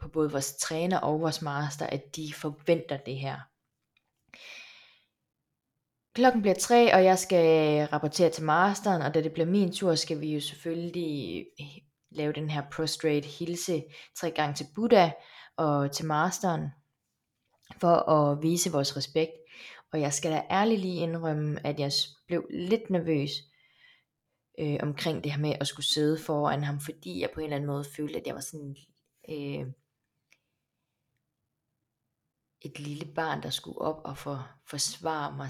på 0.00 0.08
både 0.08 0.32
vores 0.32 0.56
træner 0.56 0.98
og 0.98 1.20
vores 1.20 1.42
master, 1.42 1.86
at 1.86 2.16
de 2.16 2.32
forventer 2.34 2.96
det 2.96 3.16
her. 3.16 3.40
Klokken 6.14 6.42
bliver 6.42 6.54
tre, 6.54 6.94
og 6.94 7.04
jeg 7.04 7.18
skal 7.18 7.82
øh, 7.82 7.92
rapportere 7.92 8.30
til 8.30 8.44
masteren, 8.44 9.02
og 9.02 9.14
da 9.14 9.22
det 9.22 9.32
bliver 9.32 9.46
min 9.46 9.72
tur, 9.72 9.94
skal 9.94 10.20
vi 10.20 10.34
jo 10.34 10.40
selvfølgelig 10.40 11.46
øh, 11.60 11.66
lave 12.10 12.32
den 12.32 12.50
her 12.50 12.62
prostrate 12.72 13.28
hilse 13.28 13.84
tre 14.16 14.30
gange 14.30 14.54
til 14.54 14.66
Buddha 14.74 15.10
og 15.56 15.92
til 15.92 16.06
masteren, 16.06 16.68
for 17.78 18.10
at 18.10 18.42
vise 18.42 18.72
vores 18.72 18.96
respekt. 18.96 19.32
Og 19.92 20.00
jeg 20.00 20.12
skal 20.12 20.30
da 20.32 20.42
ærligt 20.50 20.80
lige 20.80 21.02
indrømme, 21.02 21.66
at 21.66 21.80
jeg 21.80 21.92
blev 22.26 22.46
lidt 22.50 22.90
nervøs 22.90 23.30
øh, 24.58 24.78
omkring 24.82 25.24
det 25.24 25.32
her 25.32 25.40
med 25.40 25.54
at 25.60 25.66
skulle 25.66 25.86
sidde 25.86 26.18
foran 26.18 26.64
ham, 26.64 26.80
fordi 26.80 27.20
jeg 27.20 27.30
på 27.34 27.40
en 27.40 27.44
eller 27.44 27.56
anden 27.56 27.66
måde 27.66 27.84
følte, 27.96 28.20
at 28.20 28.26
jeg 28.26 28.34
var 28.34 28.40
sådan 28.40 28.76
øh, 29.28 29.66
et 32.60 32.78
lille 32.78 33.14
barn, 33.14 33.42
der 33.42 33.50
skulle 33.50 33.78
op 33.78 34.00
og 34.04 34.18
for, 34.18 34.48
forsvare 34.66 35.36
mig 35.36 35.48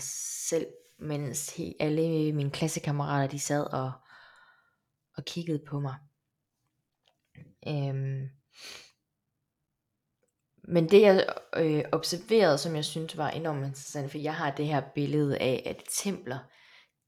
selv, 0.49 0.67
mens 0.99 1.57
he, 1.57 1.75
alle 1.81 2.33
mine 2.33 2.51
klassekammerater, 2.51 3.29
de 3.29 3.39
sad 3.39 3.65
og, 3.73 3.93
og 5.17 5.25
kiggede 5.25 5.63
på 5.67 5.81
mig. 5.81 5.95
Øhm, 7.69 8.29
men 10.65 10.89
det 10.89 11.03
jeg 11.03 11.27
øh, 11.57 11.85
observerede, 11.93 12.59
som 12.59 12.77
jeg 12.77 12.85
synes 12.85 13.17
var 13.17 13.31
enormt 13.31 13.67
interessant, 13.67 14.11
for 14.11 14.19
jeg 14.19 14.35
har 14.35 14.51
det 14.51 14.67
her 14.67 14.83
billede 14.95 15.39
af, 15.39 15.63
at 15.67 15.83
templer, 15.91 16.39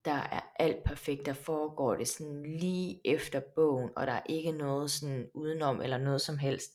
der 0.04 0.12
er 0.12 0.40
alt 0.58 0.84
perfekt, 0.84 1.26
der 1.26 1.32
foregår 1.32 1.94
det 1.94 2.08
sådan 2.08 2.42
lige 2.42 3.00
efter 3.04 3.40
bogen, 3.54 3.90
og 3.96 4.06
der 4.06 4.12
er 4.12 4.22
ikke 4.28 4.52
noget 4.52 4.90
sådan 4.90 5.26
udenom 5.34 5.80
eller 5.82 5.98
noget 5.98 6.20
som 6.20 6.38
helst. 6.38 6.70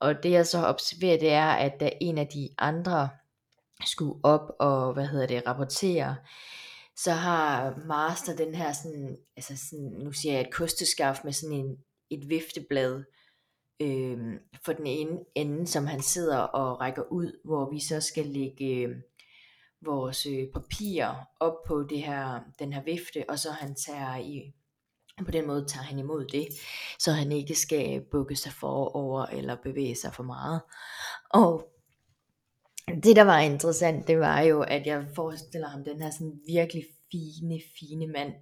Og 0.00 0.22
det 0.22 0.30
jeg 0.30 0.46
så 0.46 0.58
observerer, 0.58 1.18
det 1.18 1.32
er, 1.32 1.46
at 1.46 1.80
da 1.80 1.90
en 2.00 2.18
af 2.18 2.26
de 2.26 2.48
andre 2.58 3.08
skulle 3.86 4.20
op 4.22 4.52
og, 4.58 4.92
hvad 4.92 5.06
hedder 5.06 5.26
det, 5.26 5.46
rapportere, 5.46 6.16
så 6.96 7.12
har 7.12 7.74
Master 7.86 8.36
den 8.36 8.54
her 8.54 8.72
sådan, 8.72 9.16
altså 9.36 9.56
sådan, 9.70 9.92
nu 10.04 10.12
siger 10.12 10.32
jeg 10.32 10.40
et 10.40 10.54
kosteskaf 10.54 11.20
med 11.24 11.32
sådan 11.32 11.56
en, 11.56 11.76
et 12.10 12.28
vifteblad, 12.28 13.04
øh, 13.80 14.18
for 14.64 14.72
den 14.72 14.86
ene 14.86 15.18
ende, 15.34 15.66
som 15.66 15.86
han 15.86 16.02
sidder 16.02 16.38
og 16.38 16.80
rækker 16.80 17.02
ud, 17.02 17.40
hvor 17.44 17.70
vi 17.70 17.80
så 17.80 18.00
skal 18.00 18.26
lægge 18.26 18.66
øh, 18.66 18.96
vores 19.86 20.26
øh, 20.26 20.48
papirer 20.52 21.14
op 21.40 21.56
på 21.66 21.82
det 21.82 22.02
her, 22.02 22.40
den 22.58 22.72
her 22.72 22.82
vifte, 22.82 23.24
og 23.28 23.38
så 23.38 23.50
han 23.50 23.74
tager 23.74 24.16
i, 24.16 24.54
på 25.24 25.30
den 25.30 25.46
måde 25.46 25.64
tager 25.68 25.84
han 25.84 25.98
imod 25.98 26.26
det, 26.26 26.48
så 26.98 27.12
han 27.12 27.32
ikke 27.32 27.54
skal 27.54 28.00
bukke 28.10 28.36
sig 28.36 28.52
forover 28.52 29.26
eller 29.26 29.56
bevæge 29.62 29.96
sig 29.96 30.14
for 30.14 30.22
meget. 30.22 30.60
Og 31.30 31.68
det 32.88 33.16
der 33.16 33.24
var 33.24 33.38
interessant, 33.38 34.08
det 34.08 34.18
var 34.18 34.40
jo, 34.40 34.62
at 34.62 34.86
jeg 34.86 35.06
forestiller 35.14 35.68
ham 35.68 35.84
den 35.84 36.00
her 36.02 36.10
sådan 36.10 36.40
virkelig 36.48 36.84
fine, 37.12 37.60
fine 37.78 38.06
mand, 38.06 38.32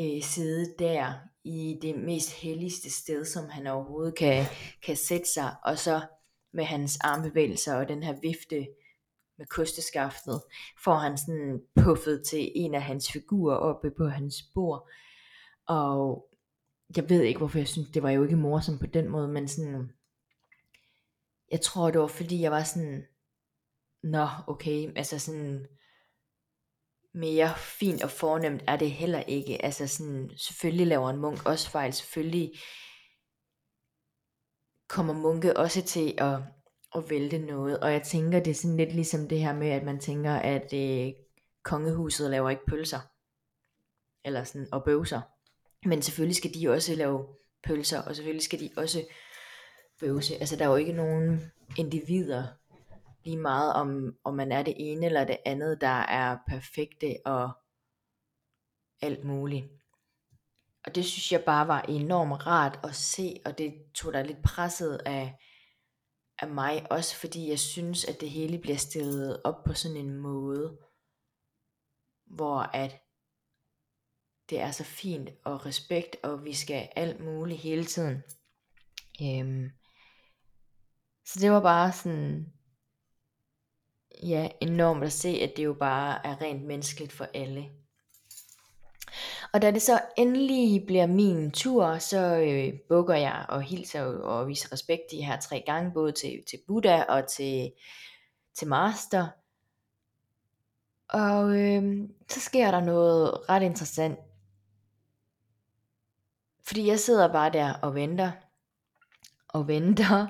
øh, 0.00 0.22
sidde 0.22 0.74
der 0.78 1.14
i 1.44 1.78
det 1.82 1.96
mest 1.96 2.32
helligste 2.32 2.90
sted, 2.90 3.24
som 3.24 3.48
han 3.48 3.66
overhovedet 3.66 4.14
kan, 4.14 4.44
kan 4.82 4.96
sætte 4.96 5.32
sig, 5.32 5.54
og 5.64 5.78
så 5.78 6.00
med 6.52 6.64
hans 6.64 6.98
armbevægelser 7.00 7.74
og 7.74 7.88
den 7.88 8.02
her 8.02 8.20
vifte 8.20 8.66
med 9.38 9.46
kosteskaftet, 9.46 10.42
får 10.84 10.94
han 10.94 11.18
sådan 11.18 11.62
puffet 11.76 12.22
til 12.26 12.52
en 12.54 12.74
af 12.74 12.82
hans 12.82 13.12
figurer 13.12 13.56
oppe 13.56 13.90
på 13.90 14.06
hans 14.06 14.42
bord. 14.54 14.88
Og 15.66 16.28
jeg 16.96 17.08
ved 17.08 17.22
ikke, 17.22 17.38
hvorfor 17.38 17.58
jeg 17.58 17.68
synes, 17.68 17.88
det 17.90 18.02
var 18.02 18.10
jo 18.10 18.22
ikke 18.22 18.36
morsomt 18.36 18.80
på 18.80 18.86
den 18.86 19.08
måde, 19.08 19.28
men 19.28 19.48
sådan, 19.48 19.92
jeg 21.50 21.60
tror 21.60 21.90
det 21.90 22.00
var 22.00 22.06
fordi 22.06 22.40
jeg 22.40 22.50
var 22.50 22.62
sådan, 22.62 23.04
nå 24.02 24.28
okay, 24.46 24.92
altså 24.96 25.18
sådan, 25.18 25.66
mere 27.14 27.54
fint 27.56 28.02
og 28.02 28.10
fornemt 28.10 28.62
er 28.66 28.76
det 28.76 28.90
heller 28.90 29.20
ikke. 29.20 29.64
Altså 29.64 29.86
sådan, 29.86 30.30
selvfølgelig 30.36 30.86
laver 30.86 31.10
en 31.10 31.20
munk 31.20 31.46
også 31.46 31.70
fejl, 31.70 31.92
selvfølgelig 31.92 32.52
kommer 34.88 35.14
munke 35.14 35.56
også 35.56 35.82
til 35.82 36.14
at, 36.18 36.38
at 36.94 37.10
vælte 37.10 37.38
noget. 37.38 37.80
Og 37.80 37.92
jeg 37.92 38.02
tænker, 38.02 38.40
det 38.40 38.50
er 38.50 38.54
sådan 38.54 38.76
lidt 38.76 38.94
ligesom 38.94 39.28
det 39.28 39.38
her 39.38 39.54
med, 39.54 39.68
at 39.68 39.84
man 39.84 39.98
tænker, 40.00 40.34
at 40.34 40.72
øh, 40.72 41.12
kongehuset 41.64 42.30
laver 42.30 42.50
ikke 42.50 42.66
pølser. 42.66 43.00
Eller 44.24 44.44
sådan, 44.44 44.68
og 44.72 44.84
bøvser. 44.84 45.20
Men 45.88 46.02
selvfølgelig 46.02 46.36
skal 46.36 46.54
de 46.54 46.68
også 46.68 46.94
lave 46.94 47.26
pølser, 47.64 48.02
og 48.02 48.16
selvfølgelig 48.16 48.42
skal 48.42 48.60
de 48.60 48.70
også 48.76 49.06
bøvse. 50.00 50.34
Altså 50.34 50.56
der 50.56 50.64
er 50.64 50.68
jo 50.68 50.76
ikke 50.76 50.92
nogen 50.92 51.52
individer, 51.78 52.46
lige 53.24 53.38
meget 53.38 53.74
om, 53.74 54.16
om 54.24 54.34
man 54.34 54.52
er 54.52 54.62
det 54.62 54.74
ene 54.76 55.06
eller 55.06 55.24
det 55.24 55.38
andet, 55.46 55.80
der 55.80 55.86
er 55.88 56.38
perfekte 56.48 57.16
og 57.24 57.50
alt 59.02 59.24
muligt. 59.24 59.66
Og 60.84 60.94
det 60.94 61.04
synes 61.04 61.32
jeg 61.32 61.44
bare 61.44 61.68
var 61.68 61.82
enormt 61.82 62.46
rart 62.46 62.80
at 62.84 62.94
se, 62.94 63.40
og 63.44 63.58
det 63.58 63.74
tog 63.94 64.12
der 64.12 64.22
lidt 64.22 64.42
presset 64.44 65.00
af, 65.06 65.38
af 66.38 66.48
mig, 66.48 66.86
også 66.90 67.16
fordi 67.16 67.48
jeg 67.48 67.58
synes, 67.58 68.04
at 68.04 68.20
det 68.20 68.30
hele 68.30 68.58
bliver 68.58 68.76
stillet 68.76 69.42
op 69.44 69.64
på 69.64 69.74
sådan 69.74 69.96
en 69.96 70.16
måde, 70.16 70.78
hvor 72.26 72.58
at 72.58 73.02
det 74.50 74.60
er 74.60 74.70
så 74.70 74.84
fint 74.84 75.30
og 75.44 75.66
respekt, 75.66 76.16
og 76.22 76.44
vi 76.44 76.54
skal 76.54 76.88
alt 76.96 77.20
muligt 77.20 77.60
hele 77.60 77.84
tiden. 77.84 78.22
Øhm, 79.22 79.70
så 81.26 81.38
det 81.40 81.50
var 81.50 81.60
bare 81.60 81.92
sådan, 81.92 82.52
ja, 84.22 84.48
enormt 84.60 85.04
at 85.04 85.12
se, 85.12 85.28
at 85.28 85.52
det 85.56 85.64
jo 85.64 85.72
bare 85.72 86.26
er 86.26 86.42
rent 86.42 86.64
menneskeligt 86.64 87.12
for 87.12 87.26
alle. 87.34 87.70
Og 89.52 89.62
da 89.62 89.70
det 89.70 89.82
så 89.82 90.00
endelig 90.16 90.86
bliver 90.86 91.06
min 91.06 91.50
tur, 91.50 91.98
så 91.98 92.36
øh, 92.36 92.78
bukker 92.88 93.14
jeg 93.14 93.46
og 93.48 93.62
hilser 93.62 94.02
og 94.04 94.48
viser 94.48 94.72
respekt 94.72 95.02
de 95.10 95.24
her 95.24 95.40
tre 95.40 95.62
gange, 95.66 95.92
både 95.92 96.12
til, 96.12 96.42
til 96.50 96.58
Buddha 96.66 97.02
og 97.02 97.26
til, 97.26 97.72
til 98.54 98.68
Master. 98.68 99.28
Og 101.08 101.58
øh, 101.58 102.08
så 102.28 102.40
sker 102.40 102.70
der 102.70 102.80
noget 102.80 103.48
ret 103.48 103.62
interessant. 103.62 104.18
Fordi 106.66 106.86
jeg 106.86 107.00
sidder 107.00 107.32
bare 107.32 107.52
der 107.52 107.74
og 107.74 107.94
venter. 107.94 108.32
Og 109.48 109.68
venter. 109.68 110.26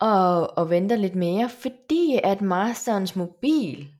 Og, 0.00 0.58
og 0.58 0.70
venter 0.70 0.96
lidt 0.96 1.14
mere. 1.14 1.48
Fordi 1.48 2.20
at 2.24 2.40
masterens 2.40 3.16
mobil 3.16 3.94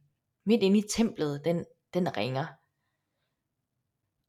midt 0.47 0.63
inde 0.63 0.79
i 0.79 0.89
templet, 0.97 1.45
den, 1.45 1.65
den 1.95 2.17
ringer. 2.17 2.47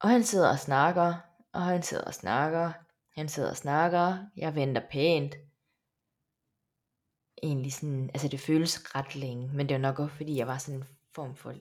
Og 0.01 0.09
han 0.09 0.23
sidder 0.23 0.49
og 0.49 0.59
snakker. 0.59 1.13
Og 1.53 1.61
han 1.61 1.83
sidder 1.83 2.03
og 2.03 2.13
snakker. 2.13 2.71
Han 3.15 3.29
sidder 3.29 3.49
og 3.49 3.57
snakker. 3.57 4.17
Jeg 4.37 4.55
venter 4.55 4.81
pænt 4.91 5.35
egentlig 7.43 7.73
sådan, 7.73 8.09
altså 8.13 8.27
det 8.27 8.39
føles 8.39 8.95
ret 8.95 9.15
længe, 9.15 9.49
men 9.53 9.69
det 9.69 9.75
var 9.75 9.81
nok 9.81 9.99
også 9.99 10.15
fordi 10.15 10.37
jeg 10.37 10.47
var 10.47 10.57
sådan 10.57 10.79
en 10.79 10.87
form 11.15 11.35
for 11.35 11.53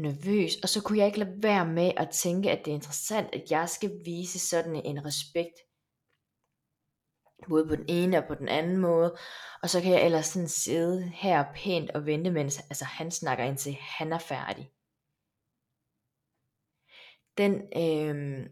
nervøs, 0.00 0.52
og 0.62 0.68
så 0.68 0.82
kunne 0.82 0.98
jeg 0.98 1.06
ikke 1.06 1.18
lade 1.18 1.42
være 1.42 1.66
med 1.66 1.92
at 1.96 2.10
tænke, 2.10 2.50
at 2.50 2.64
det 2.64 2.70
er 2.70 2.74
interessant, 2.74 3.34
at 3.34 3.50
jeg 3.50 3.68
skal 3.68 3.90
vise 4.04 4.38
sådan 4.38 4.76
en 4.84 5.04
respekt, 5.04 5.58
både 7.48 7.68
på 7.68 7.76
den 7.76 7.84
ene 7.88 8.18
og 8.18 8.24
på 8.24 8.34
den 8.34 8.48
anden 8.48 8.76
måde, 8.76 9.16
og 9.62 9.70
så 9.70 9.80
kan 9.80 9.92
jeg 9.92 10.04
ellers 10.04 10.26
sådan 10.26 10.48
sidde 10.48 11.02
her 11.02 11.44
pænt 11.54 11.90
og 11.90 12.06
vente, 12.06 12.30
mens 12.30 12.58
altså, 12.58 12.84
han 12.84 13.10
snakker 13.10 13.44
indtil 13.44 13.72
han 13.80 14.12
er 14.12 14.18
færdig. 14.18 14.70
Den, 17.38 17.62
øh, 17.76 18.46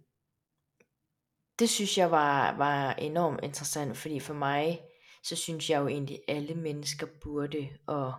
det 1.59 1.71
synes 1.71 1.99
jeg 1.99 2.11
var, 2.11 2.57
var 2.57 2.93
enormt 2.93 3.41
interessant, 3.43 3.97
fordi 3.97 4.21
for 4.21 4.35
mig, 4.35 4.81
så 5.23 5.37
synes 5.37 5.71
jeg 5.71 5.81
jo 5.81 5.89
egentlig, 5.89 6.21
at 6.29 6.37
alle 6.37 6.55
mennesker 6.55 7.07
burde 7.23 7.69
at, 7.89 8.13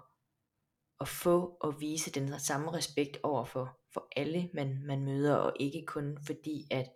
at 1.00 1.08
få 1.08 1.58
og 1.62 1.82
vise 1.82 2.12
den 2.12 2.40
samme 2.40 2.74
respekt 2.74 3.18
over 3.24 3.46
for, 3.46 3.78
for 3.94 4.08
alle, 4.16 4.50
man, 4.54 4.84
man 4.86 5.06
møder, 5.06 5.36
og 5.36 5.54
ikke 5.60 5.84
kun 5.88 6.18
fordi, 6.26 6.68
at 6.72 6.92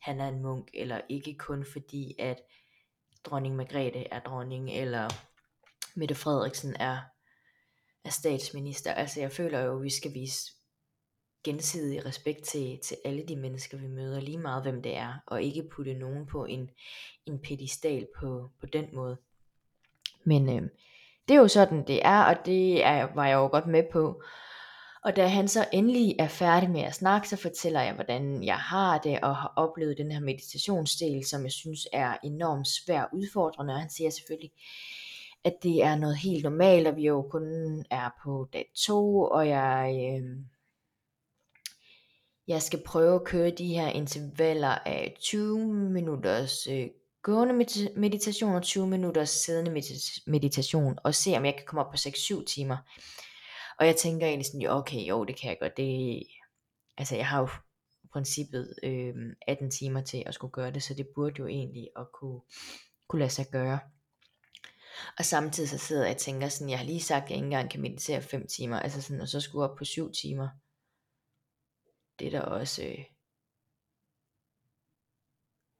han 0.00 0.20
er 0.20 0.28
en 0.28 0.42
munk, 0.42 0.70
eller 0.74 1.00
ikke 1.08 1.34
kun 1.38 1.64
fordi, 1.72 2.14
at 2.18 2.42
dronning 3.24 3.56
Margrethe 3.56 4.08
er 4.12 4.20
dronning, 4.20 4.70
eller 4.70 5.08
Mette 5.94 6.14
Frederiksen 6.14 6.76
er, 6.80 6.98
er 8.04 8.10
statsminister. 8.10 8.92
Altså 8.92 9.20
jeg 9.20 9.32
føler 9.32 9.60
jo, 9.60 9.76
at 9.76 9.82
vi 9.82 9.90
skal 9.90 10.14
vise 10.14 10.52
gensidig 11.44 12.06
respekt 12.06 12.44
til, 12.44 12.78
til 12.78 12.96
alle 13.04 13.24
de 13.28 13.36
mennesker, 13.36 13.78
vi 13.78 13.86
møder, 13.86 14.20
lige 14.20 14.38
meget 14.38 14.62
hvem 14.62 14.82
det 14.82 14.96
er, 14.96 15.14
og 15.26 15.42
ikke 15.42 15.68
putte 15.72 15.94
nogen 15.94 16.26
på 16.26 16.44
en, 16.44 16.70
en 17.26 17.38
pedestal 17.38 18.06
på, 18.20 18.50
på 18.60 18.66
den 18.66 18.88
måde. 18.92 19.16
Men 20.24 20.48
øh, 20.48 20.68
det 21.28 21.34
er 21.34 21.40
jo 21.40 21.48
sådan 21.48 21.86
det 21.86 22.06
er, 22.06 22.24
og 22.24 22.46
det 22.46 22.84
er, 22.84 23.14
var 23.14 23.26
jeg 23.26 23.34
jo 23.34 23.48
godt 23.48 23.66
med 23.66 23.82
på. 23.92 24.22
Og 25.04 25.16
da 25.16 25.26
han 25.26 25.48
så 25.48 25.68
endelig 25.72 26.16
er 26.18 26.28
færdig 26.28 26.70
med 26.70 26.80
at 26.80 26.94
snakke, 26.94 27.28
så 27.28 27.36
fortæller 27.36 27.80
jeg, 27.80 27.94
hvordan 27.94 28.44
jeg 28.44 28.58
har 28.58 28.98
det, 28.98 29.20
og 29.20 29.36
har 29.36 29.52
oplevet 29.56 29.98
den 29.98 30.12
her 30.12 30.20
meditationsdel, 30.20 31.24
som 31.24 31.42
jeg 31.44 31.52
synes 31.52 31.88
er 31.92 32.16
enormt 32.24 32.68
svær 32.68 33.04
udfordrende. 33.12 33.74
Og 33.74 33.80
han 33.80 33.90
siger 33.90 34.10
selvfølgelig, 34.10 34.50
at 35.44 35.54
det 35.62 35.82
er 35.82 35.96
noget 35.96 36.16
helt 36.16 36.42
normalt, 36.42 36.86
og 36.86 36.96
vi 36.96 37.02
jo 37.02 37.22
kun 37.30 37.44
er 37.90 38.10
på 38.24 38.48
dag 38.52 38.70
to, 38.74 39.20
og 39.20 39.48
jeg, 39.48 40.18
øh, 40.20 40.36
jeg 42.48 42.62
skal 42.62 42.82
prøve 42.86 43.14
at 43.14 43.24
køre 43.24 43.50
de 43.50 43.74
her 43.74 43.88
intervaller 43.88 44.78
af 44.86 45.16
20 45.20 45.58
minutters 45.74 46.66
øh, 46.66 46.86
gående 47.22 47.54
meditation 47.96 48.54
og 48.54 48.62
20 48.62 48.86
minutter 48.86 49.24
siddende 49.24 49.82
meditation, 50.26 50.98
og 51.04 51.14
se 51.14 51.36
om 51.36 51.44
jeg 51.44 51.56
kan 51.56 51.66
komme 51.66 51.84
op 51.84 51.90
på 51.90 51.96
6-7 51.96 52.44
timer. 52.44 52.76
Og 53.80 53.86
jeg 53.86 53.96
tænker 53.96 54.26
egentlig 54.26 54.46
sådan, 54.46 54.66
okay, 54.66 54.98
jo, 54.98 55.24
det 55.24 55.36
kan 55.36 55.50
jeg 55.50 55.58
godt. 55.60 55.76
Det, 55.76 56.22
altså, 56.96 57.16
jeg 57.16 57.28
har 57.28 57.40
jo 57.40 57.48
princippet 58.12 58.74
øh, 58.82 59.14
18 59.46 59.70
timer 59.70 60.00
til 60.00 60.22
at 60.26 60.34
skulle 60.34 60.52
gøre 60.52 60.70
det, 60.70 60.82
så 60.82 60.94
det 60.94 61.08
burde 61.14 61.34
jo 61.38 61.46
egentlig 61.46 61.88
at 61.96 62.06
kunne, 62.12 62.40
kunne 63.08 63.20
lade 63.20 63.30
sig 63.30 63.46
gøre. 63.52 63.80
Og 65.18 65.24
samtidig 65.24 65.68
så 65.68 65.78
sidder 65.78 66.04
jeg 66.04 66.14
og 66.14 66.20
tænker 66.20 66.48
sådan, 66.48 66.70
jeg 66.70 66.78
har 66.78 66.86
lige 66.86 67.00
sagt, 67.00 67.24
at 67.24 67.30
jeg 67.30 67.36
ikke 67.36 67.44
engang 67.44 67.70
kan 67.70 67.80
meditere 67.80 68.22
5 68.22 68.46
timer, 68.46 68.80
altså 68.80 69.02
sådan, 69.02 69.20
og 69.20 69.28
så 69.28 69.40
skulle 69.40 69.70
op 69.70 69.76
på 69.78 69.84
7 69.84 70.12
timer. 70.12 70.48
Det 72.18 72.26
er 72.26 72.30
da 72.30 72.40
også, 72.40 72.82
øh, 72.82 73.04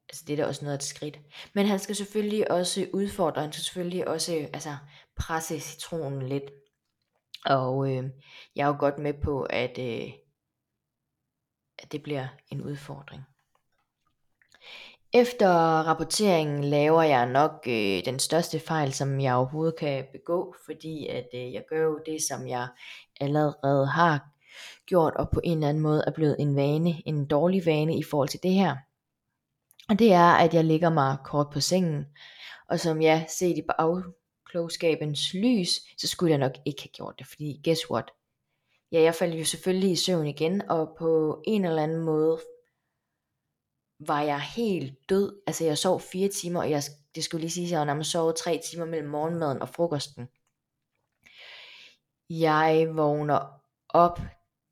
altså 0.09 0.25
det 0.27 0.33
er 0.33 0.37
da 0.37 0.47
også 0.47 0.65
noget 0.65 0.75
af 0.75 0.79
et 0.79 0.85
skridt. 0.85 1.21
Men 1.55 1.67
han 1.67 1.79
skal 1.79 1.97
selvfølgelig 1.97 2.51
også 2.51 2.89
udfordre, 2.93 3.43
han 3.43 3.53
skal 3.53 3.65
selvfølgelig 3.65 4.09
også 4.09 4.49
altså, 4.53 4.77
presse 5.17 5.61
citronen 5.61 6.29
lidt. 6.29 6.51
Og 7.47 7.91
øh, 7.91 8.05
jeg 8.57 8.63
er 8.63 8.67
jo 8.67 8.77
godt 8.79 8.99
med 8.99 9.15
på, 9.15 9.43
at, 9.43 9.79
øh, 9.79 10.13
at 11.79 11.93
det 11.93 12.03
bliver 12.03 12.29
en 12.51 12.63
udfordring. 12.63 13.23
Efter 15.13 15.49
rapporteringen 15.83 16.65
laver 16.65 17.03
jeg 17.03 17.27
nok 17.27 17.65
øh, 17.67 18.05
den 18.05 18.19
største 18.19 18.59
fejl, 18.59 18.93
som 18.93 19.21
jeg 19.21 19.35
overhovedet 19.35 19.79
kan 19.79 20.07
begå, 20.13 20.55
fordi 20.67 21.07
at 21.07 21.29
øh, 21.35 21.53
jeg 21.53 21.65
gør 21.69 21.83
jo 21.83 22.01
det, 22.07 22.23
som 22.23 22.49
jeg 22.49 22.69
allerede 23.21 23.87
har 23.87 24.29
gjort, 24.87 25.15
og 25.17 25.31
på 25.31 25.41
en 25.45 25.59
eller 25.59 25.69
anden 25.69 25.83
måde 25.83 26.05
er 26.07 26.11
blevet 26.11 26.37
en 26.39 26.57
vane, 26.57 27.09
en 27.09 27.27
dårlig 27.27 27.67
vane 27.67 27.99
i 27.99 28.03
forhold 28.03 28.29
til 28.29 28.43
det 28.43 28.53
her. 28.53 28.77
Og 29.89 29.99
det 29.99 30.13
er, 30.13 30.33
at 30.33 30.55
jeg 30.55 30.65
ligger 30.65 30.91
mig 30.91 31.17
kort 31.25 31.47
på 31.53 31.61
sengen, 31.61 32.05
og 32.69 32.81
som 32.81 33.03
jeg 33.03 33.27
set 33.29 33.59
i 33.59 33.63
bag, 33.63 34.03
klogskabens 34.51 35.35
lys, 35.35 35.81
så 35.99 36.07
skulle 36.09 36.31
jeg 36.31 36.39
nok 36.39 36.53
ikke 36.65 36.83
have 36.83 36.89
gjort 36.93 37.15
det, 37.19 37.27
fordi 37.27 37.61
guess 37.65 37.91
what? 37.91 38.11
Ja, 38.93 39.01
jeg 39.01 39.15
faldt 39.15 39.41
jo 39.41 39.45
selvfølgelig 39.45 39.91
i 39.91 39.97
søvn 39.97 40.27
igen, 40.27 40.63
og 40.71 40.95
på 40.99 41.43
en 41.47 41.65
eller 41.65 41.83
anden 41.83 42.01
måde 42.01 42.41
var 44.07 44.23
jeg 44.23 44.41
helt 44.41 45.09
død. 45.09 45.43
Altså 45.47 45.65
jeg 45.65 45.79
sov 45.79 46.01
fire 46.01 46.29
timer, 46.29 46.61
og 46.61 46.71
jeg, 46.71 46.83
det 47.15 47.25
skulle 47.25 47.41
lige 47.41 47.51
sige, 47.51 47.65
at 47.67 47.71
jeg 47.71 47.85
nærmest 47.85 48.11
sovet 48.11 48.37
tre 48.37 48.61
timer 48.71 48.85
mellem 48.85 49.09
morgenmaden 49.09 49.63
og 49.63 49.69
frokosten. 49.69 50.29
Jeg 52.31 52.89
vågner 52.93 53.63
op 53.89 54.21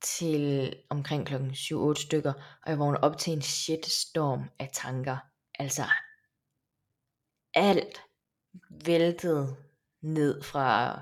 til 0.02 0.74
omkring 0.90 1.26
klokken 1.26 1.50
7-8 1.50 1.94
stykker, 1.94 2.32
og 2.62 2.70
jeg 2.70 2.78
vågner 2.78 2.98
op 2.98 3.18
til 3.18 3.32
en 3.32 3.42
shitstorm 3.42 4.50
af 4.58 4.70
tanker. 4.72 5.16
Altså, 5.58 5.84
alt 7.54 8.02
væltede 8.70 9.56
ned 10.02 10.42
fra, 10.42 11.00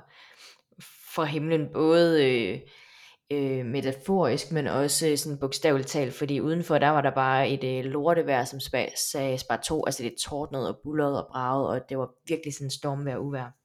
fra 1.15 1.25
himlen, 1.25 1.69
både 1.73 2.27
øh, 2.27 2.61
øh, 3.31 3.67
metaforisk, 3.67 4.53
men 4.53 4.67
også 4.67 5.09
øh, 5.09 5.19
sådan 5.19 5.39
bogstaveligt 5.39 5.89
talt, 5.89 6.15
fordi 6.15 6.41
udenfor 6.41 6.79
der 6.79 6.89
var 6.89 7.01
der 7.01 7.11
bare 7.11 7.51
et 7.51 7.65
øh, 7.65 7.85
lortevejr, 7.85 8.45
som 8.45 8.61
sagde 8.97 9.39
spar 9.39 9.57
to, 9.57 9.87
altså 9.87 10.03
det 10.03 10.15
tordnede 10.25 10.69
og 10.69 10.81
bullerede 10.83 11.27
og 11.27 11.31
bragede, 11.33 11.69
og 11.69 11.81
det 11.89 11.99
var 11.99 12.11
virkelig 12.29 12.55
sådan 12.55 12.71
stormvejr 12.71 13.17
uvær. 13.17 13.57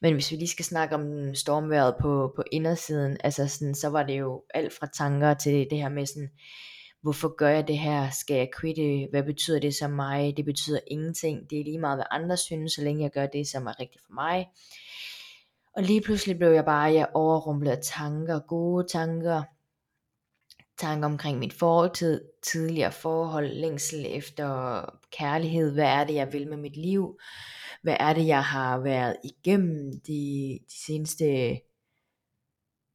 Men 0.00 0.14
hvis 0.14 0.30
vi 0.30 0.36
lige 0.36 0.48
skal 0.48 0.64
snakke 0.64 0.94
om 0.94 1.34
stormværet 1.34 1.94
på, 2.00 2.32
på 2.36 2.42
indersiden, 2.52 3.16
altså 3.24 3.48
sådan, 3.48 3.74
så 3.74 3.88
var 3.88 4.02
det 4.02 4.18
jo 4.18 4.42
alt 4.54 4.72
fra 4.72 4.86
tanker 4.86 5.34
til 5.34 5.66
det 5.70 5.78
her 5.78 5.88
med 5.88 6.06
sådan, 6.06 6.30
hvorfor 7.02 7.36
gør 7.36 7.48
jeg 7.48 7.68
det 7.68 7.78
her? 7.78 8.10
Skal 8.10 8.36
jeg 8.36 8.48
quitte? 8.60 8.82
Øh, 8.82 9.10
hvad 9.10 9.22
betyder 9.22 9.60
det 9.60 9.74
så 9.74 9.88
mig? 9.88 10.36
Det 10.36 10.44
betyder 10.44 10.80
ingenting. 10.86 11.50
Det 11.50 11.60
er 11.60 11.64
lige 11.64 11.78
meget, 11.78 11.98
hvad 11.98 12.06
andre 12.10 12.36
synes, 12.36 12.72
så 12.72 12.82
længe 12.82 13.02
jeg 13.02 13.10
gør 13.10 13.26
det, 13.26 13.48
som 13.48 13.66
er 13.66 13.80
rigtigt 13.80 14.04
for 14.06 14.12
mig. 14.12 14.48
Og 15.76 15.82
lige 15.82 16.00
pludselig 16.00 16.38
blev 16.38 16.50
jeg 16.50 16.64
bare 16.64 16.92
jeg 16.92 17.08
overrumplet 17.14 17.70
af 17.70 17.78
tanker, 17.82 18.40
gode 18.48 18.86
tanker, 18.88 19.42
tanker 20.78 21.08
omkring 21.08 21.38
mit 21.38 21.52
fortid, 21.52 22.24
tidligere 22.42 22.92
forhold, 22.92 23.48
længsel 23.48 24.06
efter 24.08 24.80
kærlighed, 25.18 25.72
hvad 25.72 25.84
er 25.84 26.04
det, 26.04 26.14
jeg 26.14 26.32
vil 26.32 26.48
med 26.48 26.56
mit 26.56 26.76
liv, 26.76 27.18
hvad 27.82 27.96
er 28.00 28.12
det, 28.12 28.26
jeg 28.26 28.44
har 28.44 28.78
været 28.78 29.16
igennem 29.24 30.00
de, 30.06 30.58
de 30.68 30.84
seneste 30.86 31.58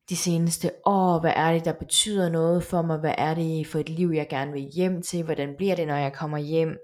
de 0.10 0.16
seneste 0.16 0.72
år, 0.86 1.20
hvad 1.20 1.34
er 1.36 1.54
det, 1.54 1.66
der 1.66 1.74
betyder 1.74 2.30
noget 2.30 2.64
for 2.64 2.82
mig, 2.82 2.98
hvad 2.98 3.16
er 3.18 3.34
det 3.34 3.68
for 3.68 3.80
et 3.80 3.90
liv, 3.90 4.10
jeg 4.10 4.30
gerne 4.30 4.52
vil 4.52 4.62
hjem 4.62 5.02
til, 5.02 5.24
hvordan 5.24 5.56
bliver 5.58 5.76
det, 5.76 5.88
når 5.88 5.96
jeg 5.96 6.14
kommer 6.14 6.38
hjem. 6.38 6.78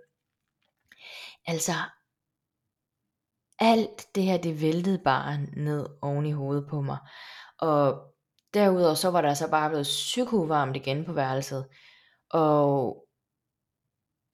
Altså, 1.46 1.72
alt 3.60 4.16
det 4.16 4.24
her, 4.24 4.38
det 4.38 4.62
væltede 4.62 4.98
bare 4.98 5.38
ned 5.58 5.86
oven 6.02 6.26
i 6.26 6.32
hovedet 6.32 6.68
på 6.70 6.82
mig. 6.82 6.98
Og 7.60 8.02
derudover 8.54 8.94
så 8.94 9.10
var 9.10 9.22
der 9.22 9.34
så 9.34 9.50
bare 9.50 9.70
blevet 9.70 9.84
psykovarmt 9.84 10.76
igen 10.76 11.06
på 11.06 11.14
værelset. 11.14 11.68
Og 12.30 13.06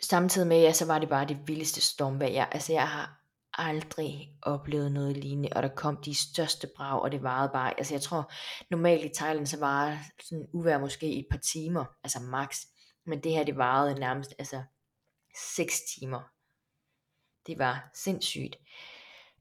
samtidig 0.03 0.47
med, 0.47 0.61
ja, 0.61 0.73
så 0.73 0.85
var 0.85 0.99
det 0.99 1.09
bare 1.09 1.25
det 1.25 1.47
vildeste 1.47 1.81
stormvejr. 1.81 2.31
Jeg, 2.31 2.47
altså 2.51 2.73
jeg 2.73 2.87
har 2.87 3.24
aldrig 3.55 4.29
oplevet 4.41 4.91
noget 4.91 5.17
lignende, 5.17 5.49
og 5.55 5.63
der 5.63 5.69
kom 5.69 5.97
de 5.97 6.15
største 6.15 6.69
brag, 6.75 7.01
og 7.01 7.11
det 7.11 7.23
varede 7.23 7.49
bare, 7.53 7.77
altså 7.77 7.93
jeg 7.93 8.01
tror, 8.01 8.31
normalt 8.69 9.05
i 9.05 9.11
Thailand, 9.15 9.47
så 9.47 9.59
var 9.59 9.97
sådan 10.23 10.47
uvær 10.53 10.77
måske 10.77 11.19
et 11.19 11.27
par 11.31 11.37
timer, 11.37 11.85
altså 12.03 12.19
max, 12.19 12.57
men 13.05 13.23
det 13.23 13.31
her, 13.31 13.43
det 13.43 13.57
varede 13.57 13.99
nærmest, 13.99 14.33
altså 14.39 14.63
6 15.55 15.81
timer. 15.99 16.21
Det 17.47 17.59
var 17.59 17.89
sindssygt. 17.93 18.55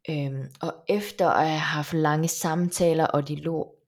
Øhm, 0.09 0.44
og 0.61 0.74
efter 0.88 1.29
at 1.29 1.48
have 1.48 1.59
haft 1.59 1.92
lange 1.92 2.29
samtaler, 2.29 3.07
og 3.07 3.29
de, 3.29 3.37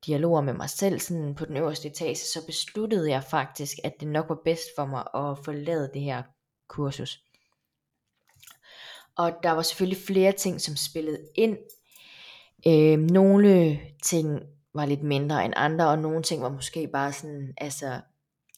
dialoger 0.06 0.40
med 0.40 0.52
mig 0.52 0.70
selv 0.70 1.00
sådan 1.00 1.34
på 1.34 1.44
den 1.44 1.56
øverste 1.56 1.88
etage, 1.88 2.16
så 2.16 2.46
besluttede 2.46 3.10
jeg 3.10 3.24
faktisk, 3.24 3.78
at 3.84 3.94
det 4.00 4.08
nok 4.08 4.28
var 4.28 4.40
bedst 4.44 4.68
for 4.76 4.86
mig 4.86 5.00
at 5.00 5.44
forlade 5.44 5.90
det 5.94 6.02
her 6.02 6.22
kursus. 6.68 7.25
Og 9.16 9.32
der 9.42 9.50
var 9.50 9.62
selvfølgelig 9.62 10.02
flere 10.06 10.32
ting, 10.32 10.60
som 10.60 10.76
spillede 10.76 11.28
ind. 11.34 11.58
Øh, 12.66 12.98
nogle 12.98 13.80
ting 14.02 14.40
var 14.74 14.86
lidt 14.86 15.02
mindre 15.02 15.44
end 15.44 15.54
andre, 15.56 15.88
og 15.88 15.98
nogle 15.98 16.22
ting 16.22 16.42
var 16.42 16.50
måske 16.50 16.88
bare 16.88 17.12
sådan, 17.12 17.54
altså 17.58 18.00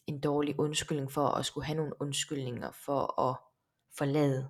en 0.07 0.19
dårlig 0.19 0.59
undskyldning 0.59 1.11
for 1.11 1.27
at 1.27 1.45
skulle 1.45 1.65
have 1.65 1.77
nogle 1.77 2.01
undskyldninger 2.01 2.71
for 2.85 3.21
at 3.21 3.35
forlade. 3.97 4.49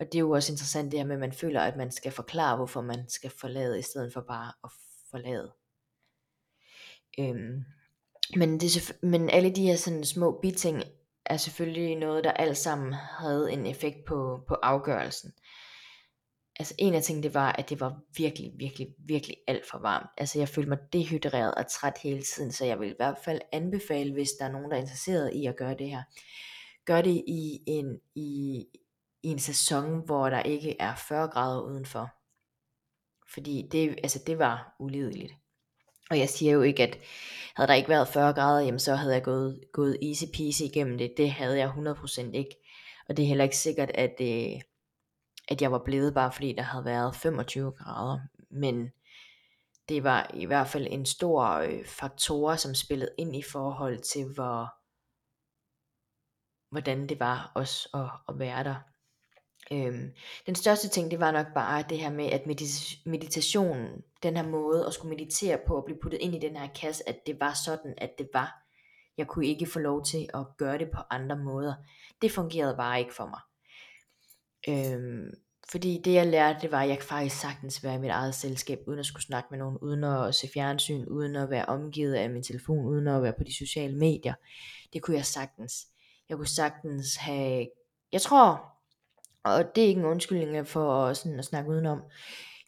Og 0.00 0.06
det 0.06 0.14
er 0.14 0.18
jo 0.20 0.30
også 0.30 0.52
interessant 0.52 0.92
det 0.92 1.00
her 1.00 1.06
med, 1.06 1.14
at 1.14 1.20
man 1.20 1.32
føler, 1.32 1.60
at 1.60 1.76
man 1.76 1.92
skal 1.92 2.12
forklare, 2.12 2.56
hvorfor 2.56 2.80
man 2.80 3.08
skal 3.08 3.30
forlade, 3.30 3.78
i 3.78 3.82
stedet 3.82 4.12
for 4.12 4.20
bare 4.20 4.52
at 4.64 4.70
forlade. 5.10 5.52
Øhm, 7.18 7.64
men, 8.36 8.60
det, 8.60 8.98
men 9.02 9.30
alle 9.30 9.50
de 9.50 9.62
her 9.62 9.76
sådan 9.76 10.04
små 10.04 10.38
biting 10.42 10.82
er 11.28 11.36
selvfølgelig 11.36 11.96
noget, 11.96 12.24
der 12.24 12.32
alt 12.32 12.56
sammen 12.56 12.92
havde 12.92 13.52
en 13.52 13.66
effekt 13.66 14.04
på, 14.04 14.40
på 14.48 14.54
afgørelsen. 14.62 15.32
Altså 16.58 16.74
en 16.78 16.94
af 16.94 17.02
tingene, 17.02 17.22
det 17.22 17.34
var, 17.34 17.52
at 17.52 17.70
det 17.70 17.80
var 17.80 18.00
virkelig, 18.16 18.52
virkelig, 18.56 18.88
virkelig 18.98 19.36
alt 19.46 19.70
for 19.70 19.78
varmt. 19.78 20.10
Altså 20.16 20.38
jeg 20.38 20.48
følte 20.48 20.68
mig 20.68 20.78
dehydreret 20.92 21.54
og 21.54 21.66
træt 21.66 21.98
hele 22.02 22.22
tiden, 22.22 22.52
så 22.52 22.64
jeg 22.64 22.80
vil 22.80 22.90
i 22.90 22.94
hvert 22.96 23.18
fald 23.24 23.40
anbefale, 23.52 24.12
hvis 24.12 24.28
der 24.38 24.44
er 24.44 24.52
nogen, 24.52 24.70
der 24.70 24.76
er 24.76 24.80
interesseret 24.80 25.32
i 25.34 25.46
at 25.46 25.56
gøre 25.56 25.74
det 25.78 25.90
her. 25.90 26.02
Gør 26.84 27.02
det 27.02 27.24
i 27.26 27.60
en, 27.66 28.00
i, 28.14 28.64
i 29.22 29.28
en 29.28 29.38
sæson, 29.38 30.04
hvor 30.04 30.30
der 30.30 30.42
ikke 30.42 30.76
er 30.80 30.94
40 30.94 31.28
grader 31.28 31.62
udenfor. 31.62 32.10
Fordi 33.32 33.68
det, 33.72 33.98
altså 34.02 34.22
det 34.26 34.38
var 34.38 34.76
ulideligt. 34.78 35.34
Og 36.10 36.18
jeg 36.18 36.28
siger 36.28 36.52
jo 36.52 36.62
ikke, 36.62 36.82
at 36.82 36.98
havde 37.56 37.68
der 37.68 37.74
ikke 37.74 37.88
været 37.88 38.08
40 38.08 38.32
grader, 38.32 38.60
jamen 38.60 38.78
så 38.78 38.94
havde 38.94 39.14
jeg 39.14 39.22
gået, 39.22 39.60
gået 39.72 39.98
easy 40.02 40.24
peasy 40.34 40.62
igennem 40.62 40.98
det. 40.98 41.14
Det 41.16 41.30
havde 41.30 41.58
jeg 41.58 41.70
100% 41.70 42.30
ikke. 42.34 42.56
Og 43.08 43.16
det 43.16 43.22
er 43.22 43.26
heller 43.26 43.44
ikke 43.44 43.56
sikkert, 43.56 43.90
at, 43.94 44.14
øh, 44.20 44.60
at 45.48 45.62
jeg 45.62 45.72
var 45.72 45.82
blevet 45.84 46.14
bare 46.14 46.32
fordi 46.32 46.52
der 46.52 46.62
havde 46.62 46.84
været 46.84 47.16
25 47.16 47.72
grader. 47.72 48.18
Men 48.50 48.90
det 49.88 50.04
var 50.04 50.30
i 50.34 50.44
hvert 50.44 50.68
fald 50.68 50.86
en 50.90 51.06
stor 51.06 51.44
øh, 51.44 51.84
faktor, 51.84 52.56
som 52.56 52.74
spillede 52.74 53.10
ind 53.18 53.36
i 53.36 53.42
forhold 53.42 53.98
til, 53.98 54.24
hvor, 54.34 54.74
hvordan 56.70 57.08
det 57.08 57.20
var 57.20 57.52
også 57.54 57.88
at, 57.94 58.34
at 58.34 58.38
være 58.38 58.64
der. 58.64 58.74
Øhm, 59.72 60.12
den 60.46 60.54
største 60.54 60.88
ting, 60.88 61.10
det 61.10 61.20
var 61.20 61.30
nok 61.30 61.46
bare 61.54 61.84
det 61.88 61.98
her 61.98 62.10
med, 62.10 62.26
at 62.26 62.46
meditationen, 63.06 64.02
den 64.22 64.36
her 64.36 64.48
måde 64.48 64.86
at 64.86 64.94
skulle 64.94 65.16
meditere 65.16 65.58
på, 65.66 65.78
at 65.78 65.84
blive 65.84 65.98
puttet 66.02 66.20
ind 66.20 66.34
i 66.34 66.38
den 66.38 66.56
her 66.56 66.68
kasse, 66.80 67.08
at 67.08 67.26
det 67.26 67.40
var 67.40 67.54
sådan, 67.64 67.94
at 67.98 68.10
det 68.18 68.28
var. 68.32 68.64
Jeg 69.18 69.26
kunne 69.26 69.46
ikke 69.46 69.66
få 69.66 69.78
lov 69.78 70.04
til 70.04 70.28
at 70.34 70.46
gøre 70.58 70.78
det 70.78 70.90
på 70.90 71.00
andre 71.10 71.36
måder. 71.36 71.74
Det 72.22 72.32
fungerede 72.32 72.76
bare 72.76 72.98
ikke 72.98 73.14
for 73.14 73.26
mig. 73.26 73.40
Øhm, 74.68 75.30
fordi 75.70 76.00
det 76.04 76.14
jeg 76.14 76.26
lærte, 76.26 76.60
det 76.60 76.72
var, 76.72 76.82
at 76.82 76.88
jeg 76.88 77.02
faktisk 77.02 77.40
sagtens 77.40 77.84
være 77.84 77.94
i 77.94 77.98
mit 77.98 78.10
eget 78.10 78.34
selskab, 78.34 78.78
uden 78.86 78.98
at 78.98 79.06
skulle 79.06 79.22
snakke 79.22 79.48
med 79.50 79.58
nogen, 79.58 79.78
uden 79.78 80.04
at 80.04 80.34
se 80.34 80.48
fjernsyn, 80.54 81.04
uden 81.04 81.36
at 81.36 81.50
være 81.50 81.66
omgivet 81.66 82.14
af 82.14 82.30
min 82.30 82.42
telefon, 82.42 82.86
uden 82.86 83.08
at 83.08 83.22
være 83.22 83.32
på 83.32 83.44
de 83.44 83.56
sociale 83.56 83.96
medier. 83.96 84.34
Det 84.92 85.02
kunne 85.02 85.16
jeg 85.16 85.26
sagtens. 85.26 85.86
Jeg 86.28 86.36
kunne 86.36 86.46
sagtens 86.46 87.16
have, 87.16 87.68
jeg 88.12 88.22
tror, 88.22 88.77
og 89.44 89.74
det 89.74 89.84
er 89.84 89.88
ikke 89.88 90.00
en 90.00 90.06
undskyldning 90.06 90.66
for 90.66 91.12
sådan 91.12 91.38
at 91.38 91.44
snakke 91.44 91.70
udenom. 91.70 92.02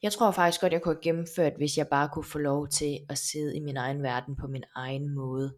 Jeg 0.02 0.12
tror 0.12 0.30
faktisk 0.30 0.60
godt, 0.60 0.72
jeg 0.72 0.82
kunne 0.82 0.94
have 0.94 1.02
gennemført, 1.02 1.52
hvis 1.56 1.76
jeg 1.76 1.88
bare 1.88 2.08
kunne 2.12 2.24
få 2.24 2.38
lov 2.38 2.68
til 2.68 2.98
at 3.08 3.18
sidde 3.18 3.56
i 3.56 3.60
min 3.60 3.76
egen 3.76 4.02
verden 4.02 4.36
på 4.36 4.46
min 4.46 4.64
egen 4.74 5.14
måde. 5.14 5.56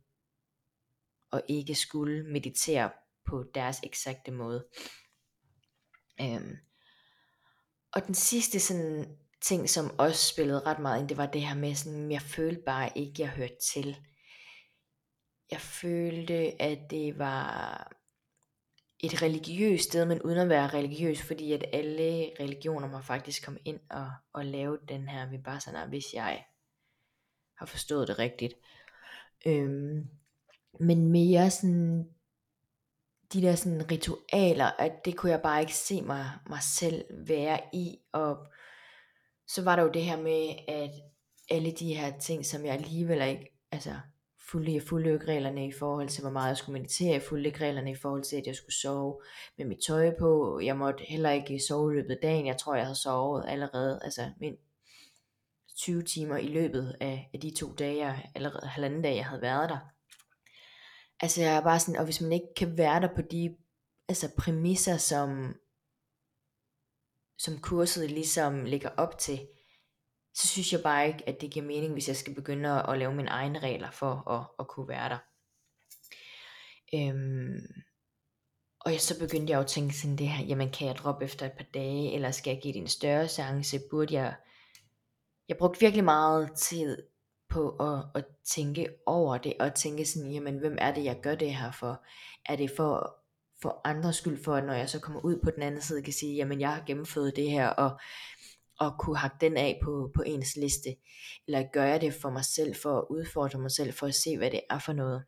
Og 1.31 1.43
ikke 1.49 1.75
skulle 1.75 2.33
meditere 2.33 2.91
på 3.29 3.45
deres 3.55 3.81
eksakte 3.83 4.31
måde. 4.33 4.67
Øhm. 6.21 6.57
Og 7.93 8.07
den 8.07 8.15
sidste 8.15 8.61
sådan 8.61 9.17
ting, 9.43 9.71
som 9.71 9.99
også 9.99 10.29
spillede 10.33 10.61
ret 10.61 10.79
meget 10.79 11.01
ind, 11.01 11.09
det 11.09 11.17
var 11.17 11.27
det 11.27 11.43
her 11.43 11.55
med, 11.55 11.75
sådan, 11.75 12.11
jeg 12.11 12.23
følte 12.23 12.63
bare 12.67 12.99
ikke, 12.99 13.23
jeg 13.23 13.29
hørte 13.29 13.57
til. 13.73 13.97
Jeg 15.51 15.61
følte, 15.61 16.63
at 16.63 16.79
det 16.91 17.19
var 17.19 17.93
et 19.03 19.23
religiøst 19.23 19.85
sted, 19.85 20.05
men 20.05 20.23
uden 20.23 20.39
at 20.39 20.49
være 20.49 20.69
religiøs, 20.69 21.23
fordi 21.23 21.53
at 21.53 21.65
alle 21.73 22.33
religioner 22.41 22.89
må 22.89 23.01
faktisk 23.01 23.45
komme 23.45 23.61
ind 23.65 23.81
og, 23.91 24.13
og 24.33 24.45
lave 24.45 24.79
den 24.89 25.09
her 25.09 25.31
vipassana, 25.31 25.87
hvis 25.87 26.15
jeg 26.15 26.45
har 27.55 27.67
forstået 27.67 28.09
det 28.09 28.19
rigtigt. 28.19 28.55
Øhm, 29.47 30.09
men 30.81 31.09
mere 31.09 31.51
sådan, 31.51 32.09
de 33.33 33.43
der 33.43 33.55
sådan 33.55 33.91
ritualer, 33.91 34.71
at 34.79 35.05
det 35.05 35.17
kunne 35.17 35.33
jeg 35.33 35.43
bare 35.43 35.61
ikke 35.61 35.77
se 35.77 36.03
mig, 36.03 36.31
mig 36.49 36.63
selv 36.63 37.05
være 37.11 37.61
i, 37.73 37.99
og 38.13 38.47
så 39.47 39.63
var 39.63 39.77
der 39.77 39.83
jo 39.83 39.91
det 39.91 40.05
her 40.05 40.17
med, 40.17 40.55
at 40.69 40.91
alle 41.51 41.73
de 41.73 41.95
her 41.95 42.19
ting, 42.19 42.47
som 42.47 42.65
jeg 42.65 42.75
alligevel 42.75 43.29
ikke, 43.29 43.59
altså 43.73 43.95
fulgte 44.53 44.75
jeg 44.75 44.83
fulgte 44.83 45.13
ikke 45.13 45.27
reglerne 45.27 45.67
i 45.67 45.73
forhold 45.73 46.09
til, 46.09 46.23
hvor 46.23 46.31
meget 46.31 46.49
jeg 46.49 46.57
skulle 46.57 46.81
meditere. 46.81 47.13
Jeg 47.13 47.23
fulgte 47.23 47.47
ikke 47.47 47.61
reglerne 47.61 47.91
i 47.91 47.95
forhold 47.95 48.23
til, 48.23 48.37
at 48.37 48.47
jeg 48.47 48.57
skulle 48.57 48.75
sove 48.75 49.21
med 49.59 49.67
mit 49.67 49.79
tøj 49.87 50.11
på. 50.19 50.61
Jeg 50.61 50.77
måtte 50.77 51.05
heller 51.05 51.31
ikke 51.31 51.61
sove 51.61 51.93
i 51.93 51.97
løbet 51.97 52.11
af 52.11 52.19
dagen. 52.23 52.47
Jeg 52.47 52.59
tror, 52.59 52.75
jeg 52.75 52.85
havde 52.85 53.03
sovet 53.03 53.45
allerede, 53.49 54.01
altså 54.05 54.31
min 54.41 54.57
20 55.77 56.03
timer 56.03 56.37
i 56.37 56.47
løbet 56.47 56.97
af, 57.01 57.31
af 57.35 57.41
de 57.41 57.55
to 57.59 57.73
dage, 57.75 58.31
allerede 58.35 58.67
halvanden 58.67 59.03
dag, 59.03 59.17
jeg 59.17 59.27
havde 59.27 59.43
været 59.43 59.69
der. 59.69 59.79
Altså 61.21 61.43
jeg 61.43 61.57
er 61.57 61.63
bare 61.63 61.81
sådan, 61.81 62.01
og 62.01 62.05
hvis 62.05 62.21
man 62.21 62.33
ikke 62.33 62.55
kan 62.57 62.79
være 62.79 63.01
der 63.01 63.15
på 63.15 63.23
de 63.23 63.57
altså 64.09 64.29
præmisser, 64.39 64.97
som, 64.97 65.55
som 67.39 67.59
kurset 67.61 68.11
ligesom 68.11 68.65
ligger 68.65 68.91
op 68.97 69.19
til, 69.19 69.47
så 70.35 70.49
synes 70.49 70.73
jeg 70.73 70.83
bare 70.83 71.07
ikke, 71.07 71.29
at 71.29 71.41
det 71.41 71.51
giver 71.51 71.67
mening, 71.67 71.93
hvis 71.93 72.09
jeg 72.09 72.17
skal 72.17 72.35
begynde 72.35 72.69
at, 72.71 72.93
at 72.93 72.99
lave 72.99 73.15
mine 73.15 73.29
egne 73.29 73.59
regler 73.59 73.91
for 73.91 74.31
at, 74.31 74.47
at 74.59 74.69
kunne 74.69 74.89
være 74.89 75.09
der. 75.09 75.19
Øhm, 76.95 77.85
og 78.81 78.93
så 78.99 79.19
begyndte 79.19 79.51
jeg 79.51 79.57
jo 79.57 79.63
at 79.63 79.67
tænke 79.67 79.97
sådan 79.97 80.17
det 80.17 80.29
her, 80.29 80.45
jamen 80.45 80.71
kan 80.71 80.87
jeg 80.87 80.97
droppe 80.97 81.25
efter 81.25 81.47
et 81.47 81.53
par 81.53 81.67
dage, 81.75 82.15
eller 82.15 82.31
skal 82.31 82.51
jeg 82.51 82.63
give 82.63 82.75
det 82.75 82.81
en 82.81 82.89
større 82.89 83.29
chance, 83.29 83.81
burde 83.91 84.15
jeg, 84.15 84.35
jeg 85.49 85.57
brugte 85.57 85.81
virkelig 85.81 86.05
meget 86.05 86.53
tid 86.57 87.03
på 87.49 87.77
at, 87.77 88.05
at 88.15 88.25
tænke 88.45 88.89
over 89.07 89.39
det, 89.39 89.55
og 89.61 89.75
tænke 89.75 90.05
sådan, 90.05 90.31
jamen 90.31 90.59
hvem 90.59 90.77
er 90.81 90.95
det, 90.95 91.05
jeg 91.05 91.21
gør 91.23 91.35
det 91.35 91.55
her 91.55 91.73
for? 91.73 92.05
Er 92.47 92.57
det 92.57 92.71
for, 92.77 93.17
for 93.63 93.81
andres 93.85 94.17
skyld 94.17 94.45
for, 94.45 94.55
at 94.55 94.65
når 94.65 94.75
jeg 94.75 94.89
så 94.89 95.01
kommer 95.01 95.21
ud 95.21 95.41
på 95.45 95.51
den 95.51 95.63
anden 95.63 95.81
side, 95.81 96.03
kan 96.03 96.13
sige, 96.13 96.37
jamen 96.37 96.61
jeg 96.61 96.75
har 96.75 96.83
gennemført 96.87 97.37
det 97.37 97.51
her, 97.51 97.69
og 97.69 98.01
at 98.87 98.93
kunne 98.99 99.19
hakke 99.19 99.37
den 99.41 99.57
af 99.57 99.81
på, 99.85 100.11
på 100.15 100.23
ens 100.23 100.57
liste, 100.57 100.97
eller 101.47 101.65
gør 101.73 101.85
jeg 101.85 102.01
det 102.01 102.15
for 102.15 102.31
mig 102.31 102.45
selv, 102.45 102.75
for 102.83 102.99
at 102.99 103.05
udfordre 103.11 103.59
mig 103.59 103.71
selv, 103.71 103.93
for 103.93 104.07
at 104.07 104.15
se, 104.15 104.37
hvad 104.39 104.51
det 104.51 104.61
er 104.71 104.79
for 104.79 104.93
noget. 104.93 105.25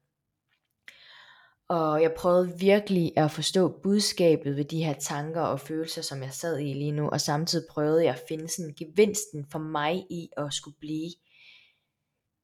Og 1.68 2.02
jeg 2.02 2.14
prøvede 2.18 2.58
virkelig 2.58 3.12
at 3.16 3.30
forstå 3.30 3.80
budskabet 3.82 4.56
ved 4.56 4.64
de 4.64 4.84
her 4.84 4.92
tanker 4.92 5.40
og 5.40 5.60
følelser, 5.60 6.02
som 6.02 6.22
jeg 6.22 6.32
sad 6.32 6.58
i 6.58 6.72
lige 6.72 6.92
nu, 6.92 7.08
og 7.08 7.20
samtidig 7.20 7.66
prøvede 7.70 8.04
jeg 8.04 8.14
at 8.14 8.24
finde 8.28 8.48
sådan 8.48 8.74
gevinsten 8.78 9.46
for 9.50 9.58
mig 9.58 10.06
i 10.10 10.28
at 10.36 10.54
skulle 10.54 10.76
blive. 10.80 11.10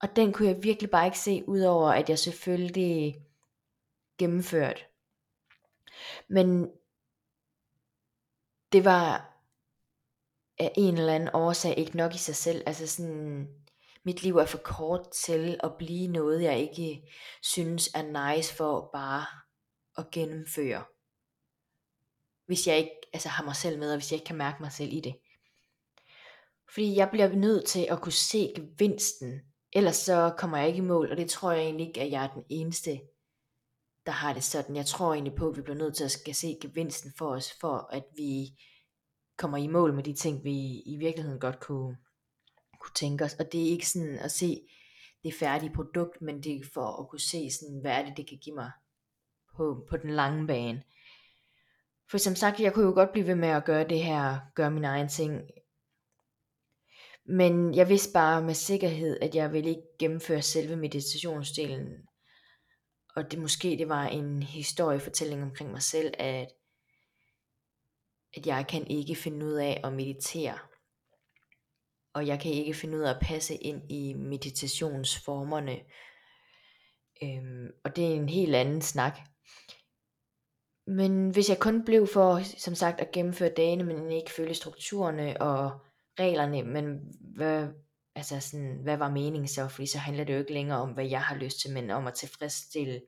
Og 0.03 0.17
den 0.17 0.33
kunne 0.33 0.49
jeg 0.49 0.63
virkelig 0.63 0.91
bare 0.91 1.07
ikke 1.07 1.19
se, 1.19 1.45
udover 1.47 1.91
at 1.91 2.09
jeg 2.09 2.19
selvfølgelig 2.19 3.17
gennemført. 4.19 4.87
Men 6.29 6.71
det 8.73 8.85
var 8.85 9.30
af 10.61 10.73
en 10.77 10.99
eller 10.99 11.15
anden 11.15 11.31
årsag 11.35 11.79
ikke 11.79 11.97
nok 11.97 12.15
i 12.15 12.19
sig 12.19 12.37
selv. 12.37 12.63
Altså 12.67 12.87
sådan, 12.87 13.49
mit 14.05 14.23
liv 14.23 14.37
er 14.37 14.45
for 14.45 14.59
kort 14.59 15.11
til 15.11 15.61
at 15.63 15.73
blive 15.79 16.09
noget, 16.09 16.43
jeg 16.43 16.59
ikke 16.59 17.03
synes 17.43 17.91
er 17.95 18.35
nice 18.37 18.55
for 18.55 18.91
bare 18.93 19.27
at 19.99 20.11
gennemføre. 20.11 20.85
Hvis 22.47 22.67
jeg 22.67 22.79
ikke 22.79 22.97
altså, 23.13 23.29
har 23.29 23.45
mig 23.45 23.57
selv 23.57 23.79
med, 23.79 23.91
og 23.93 23.97
hvis 23.99 24.13
jeg 24.13 24.17
ikke 24.17 24.27
kan 24.27 24.37
mærke 24.37 24.63
mig 24.63 24.73
selv 24.73 24.93
i 24.93 25.01
det. 25.01 25.15
Fordi 26.75 26.97
jeg 26.97 27.09
bliver 27.11 27.29
nødt 27.29 27.67
til 27.67 27.87
at 27.91 28.01
kunne 28.01 28.13
se 28.13 28.53
gevinsten, 28.57 29.41
ellers 29.73 29.97
så 29.97 30.35
kommer 30.39 30.59
jeg 30.59 30.67
ikke 30.69 30.79
i 30.79 30.81
mål, 30.81 31.11
og 31.11 31.17
det 31.17 31.31
tror 31.31 31.53
jeg 31.53 31.63
egentlig 31.63 31.89
ikke, 31.89 32.01
at 32.01 32.11
jeg 32.11 32.25
er 32.25 32.35
den 32.35 32.45
eneste, 32.51 33.01
der 34.07 34.13
har 34.13 34.33
det 34.33 34.45
sådan. 34.45 34.77
Jeg 34.77 34.87
tror 34.87 35.13
egentlig 35.13 35.35
på, 35.35 35.49
at 35.49 35.57
vi 35.57 35.63
bliver 35.63 35.79
nødt 35.79 35.97
til 35.97 36.05
at 36.05 36.11
skal 36.11 36.35
se 36.35 36.59
gevinsten 36.61 37.13
for 37.19 37.35
os, 37.35 37.53
for 37.61 37.89
at 37.93 38.05
vi 38.17 38.49
kommer 39.41 39.59
i 39.59 39.67
mål 39.67 39.95
med 39.95 40.03
de 40.03 40.15
ting, 40.15 40.45
vi 40.45 40.83
i 40.87 40.97
virkeligheden 40.97 41.41
godt 41.41 41.61
kunne, 41.61 41.97
kunne 42.81 42.95
tænke 42.95 43.25
os. 43.25 43.35
Og 43.35 43.53
det 43.53 43.63
er 43.63 43.71
ikke 43.71 43.89
sådan 43.89 44.19
at 44.19 44.31
se 44.31 44.61
det 45.25 45.35
færdige 45.35 45.75
produkt, 45.75 46.23
men 46.23 46.43
det 46.43 46.57
er 46.57 46.61
for 46.75 47.01
at 47.01 47.09
kunne 47.09 47.21
se, 47.21 47.51
sådan, 47.51 47.81
hvad 47.81 47.93
er 47.93 48.05
det, 48.05 48.17
det 48.17 48.29
kan 48.29 48.39
give 48.39 48.55
mig 48.55 48.71
på, 49.57 49.87
på 49.91 49.97
den 49.97 50.11
lange 50.11 50.47
bane. 50.47 50.83
For 52.11 52.19
som 52.19 52.35
sagt, 52.35 52.61
jeg 52.61 52.75
kunne 52.75 52.87
jo 52.87 52.93
godt 52.93 53.13
blive 53.13 53.27
ved 53.27 53.35
med 53.35 53.49
at 53.49 53.65
gøre 53.65 53.89
det 53.89 54.03
her, 54.03 54.39
gøre 54.55 54.71
min 54.71 54.85
egen 54.85 55.09
ting. 55.09 55.41
Men 57.25 57.75
jeg 57.75 57.89
vidste 57.89 58.13
bare 58.13 58.43
med 58.43 58.55
sikkerhed, 58.55 59.19
at 59.21 59.35
jeg 59.35 59.53
ville 59.53 59.71
ikke 59.71 59.89
gennemføre 59.99 60.43
selve 60.43 60.77
meditationsdelen. 60.77 61.89
Og 63.17 63.31
det 63.31 63.39
måske 63.39 63.77
det 63.79 63.89
var 63.89 64.05
en 64.05 64.43
historiefortælling 64.43 65.43
omkring 65.43 65.71
mig 65.71 65.83
selv, 65.83 66.15
at, 66.19 66.49
at 68.37 68.47
jeg 68.47 68.67
kan 68.69 68.87
ikke 68.87 69.15
finde 69.15 69.47
ud 69.47 69.53
af 69.53 69.81
at 69.85 69.93
meditere. 69.93 70.59
Og 72.15 72.27
jeg 72.27 72.41
kan 72.41 72.53
ikke 72.53 72.75
finde 72.75 72.99
ud 72.99 73.03
af 73.03 73.15
at 73.15 73.23
passe 73.23 73.55
ind 73.55 73.93
i 73.93 74.15
meditationsformerne. 74.15 75.81
Øhm, 77.23 77.71
og 77.85 77.97
det 77.97 78.07
er 78.07 78.15
en 78.15 78.29
helt 78.29 78.55
anden 78.55 78.83
snak. 78.83 79.19
Men 80.87 81.31
hvis 81.31 81.49
jeg 81.49 81.59
kun 81.59 81.85
blev 81.85 82.07
for, 82.07 82.41
som 82.59 82.75
sagt, 82.75 83.01
at 83.01 83.13
gennemføre 83.13 83.53
dagene, 83.57 83.85
men 83.85 84.11
ikke 84.11 84.31
følge 84.31 84.55
strukturerne 84.55 85.41
og 85.41 85.81
reglerne, 86.19 86.63
men 86.63 86.85
hvad, 87.37 87.69
altså 88.15 88.41
sådan, 88.41 88.79
hvad 88.83 88.97
var 88.97 89.11
meningen 89.11 89.49
så? 89.49 89.69
Fordi 89.69 89.87
så 89.87 89.99
handler 89.99 90.25
det 90.25 90.35
jo 90.35 90.39
ikke 90.39 90.53
længere 90.53 90.81
om, 90.81 90.91
hvad 90.91 91.07
jeg 91.07 91.23
har 91.23 91.37
lyst 91.37 91.61
til, 91.61 91.73
men 91.73 91.91
om 91.91 92.07
at 92.07 92.15
tilfredsstille 92.15 93.01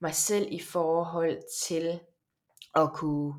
mig 0.00 0.14
selv 0.14 0.48
i 0.50 0.60
forhold 0.60 1.42
til 1.68 2.00
at 2.74 2.92
kunne 2.94 3.34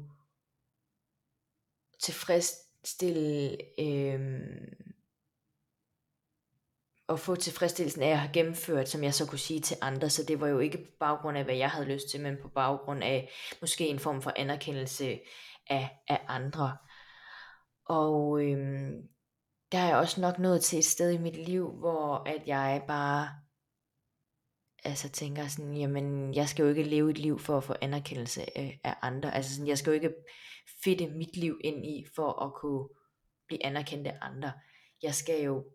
tilfredsstille 2.04 3.58
øhm, 3.80 4.82
at 7.10 7.20
få 7.20 7.36
tilfredsstillelsen 7.36 8.02
af 8.04 8.10
at 8.10 8.20
have 8.20 8.34
gennemført, 8.34 8.90
som 8.90 9.04
jeg 9.04 9.14
så 9.14 9.28
kunne 9.28 9.40
sige 9.40 9.60
til 9.60 9.78
andre, 9.82 10.10
så 10.10 10.24
det 10.24 10.42
var 10.42 10.48
jo 10.48 10.60
ikke 10.60 10.78
på 10.78 10.92
baggrund 11.00 11.38
af, 11.38 11.44
hvad 11.44 11.56
jeg 11.56 11.70
havde 11.70 11.94
lyst 11.94 12.10
til, 12.10 12.22
men 12.22 12.38
på 12.42 12.48
baggrund 12.48 13.04
af 13.04 13.32
måske 13.62 13.88
en 13.88 14.00
form 14.00 14.22
for 14.22 14.34
anerkendelse 14.36 15.20
af, 15.68 16.02
af 16.08 16.22
andre. 16.28 16.78
Og 17.86 18.44
øhm, 18.44 19.08
der 19.72 19.78
er 19.78 19.88
jeg 19.88 19.98
også 19.98 20.22
nok 20.22 20.40
nået 20.40 20.64
til 20.64 20.80
et 20.80 20.86
sted 20.86 21.12
i 21.12 21.18
mit 21.18 21.38
liv, 21.38 21.72
hvor 21.72 22.24
at 22.28 22.48
jeg 22.48 22.84
bare 22.88 23.30
altså 24.84 25.10
tænker 25.10 25.48
sådan, 25.48 25.78
jamen 25.78 26.34
jeg 26.34 26.50
skal 26.50 26.64
jo 26.64 26.70
ikke 26.70 26.84
leve 26.84 27.12
et 27.12 27.18
liv 27.18 27.40
for 27.40 27.58
at 27.58 27.64
få 27.64 27.76
anerkendelse 27.82 28.58
af, 28.58 28.80
af 28.84 28.96
andre. 29.02 29.36
Altså 29.36 29.54
sådan, 29.54 29.68
jeg 29.68 29.78
skal 29.78 29.92
jo 29.92 29.94
ikke 29.94 30.14
fitte 30.84 31.08
mit 31.08 31.38
liv 31.38 31.60
ind 31.64 31.86
i 31.86 32.06
for 32.16 32.44
at 32.46 32.54
kunne 32.54 32.90
blive 33.48 33.66
anerkendt 33.66 34.08
af 34.08 34.18
andre. 34.22 34.54
Jeg 35.04 35.16
skal 35.16 35.44
jo 35.44 35.66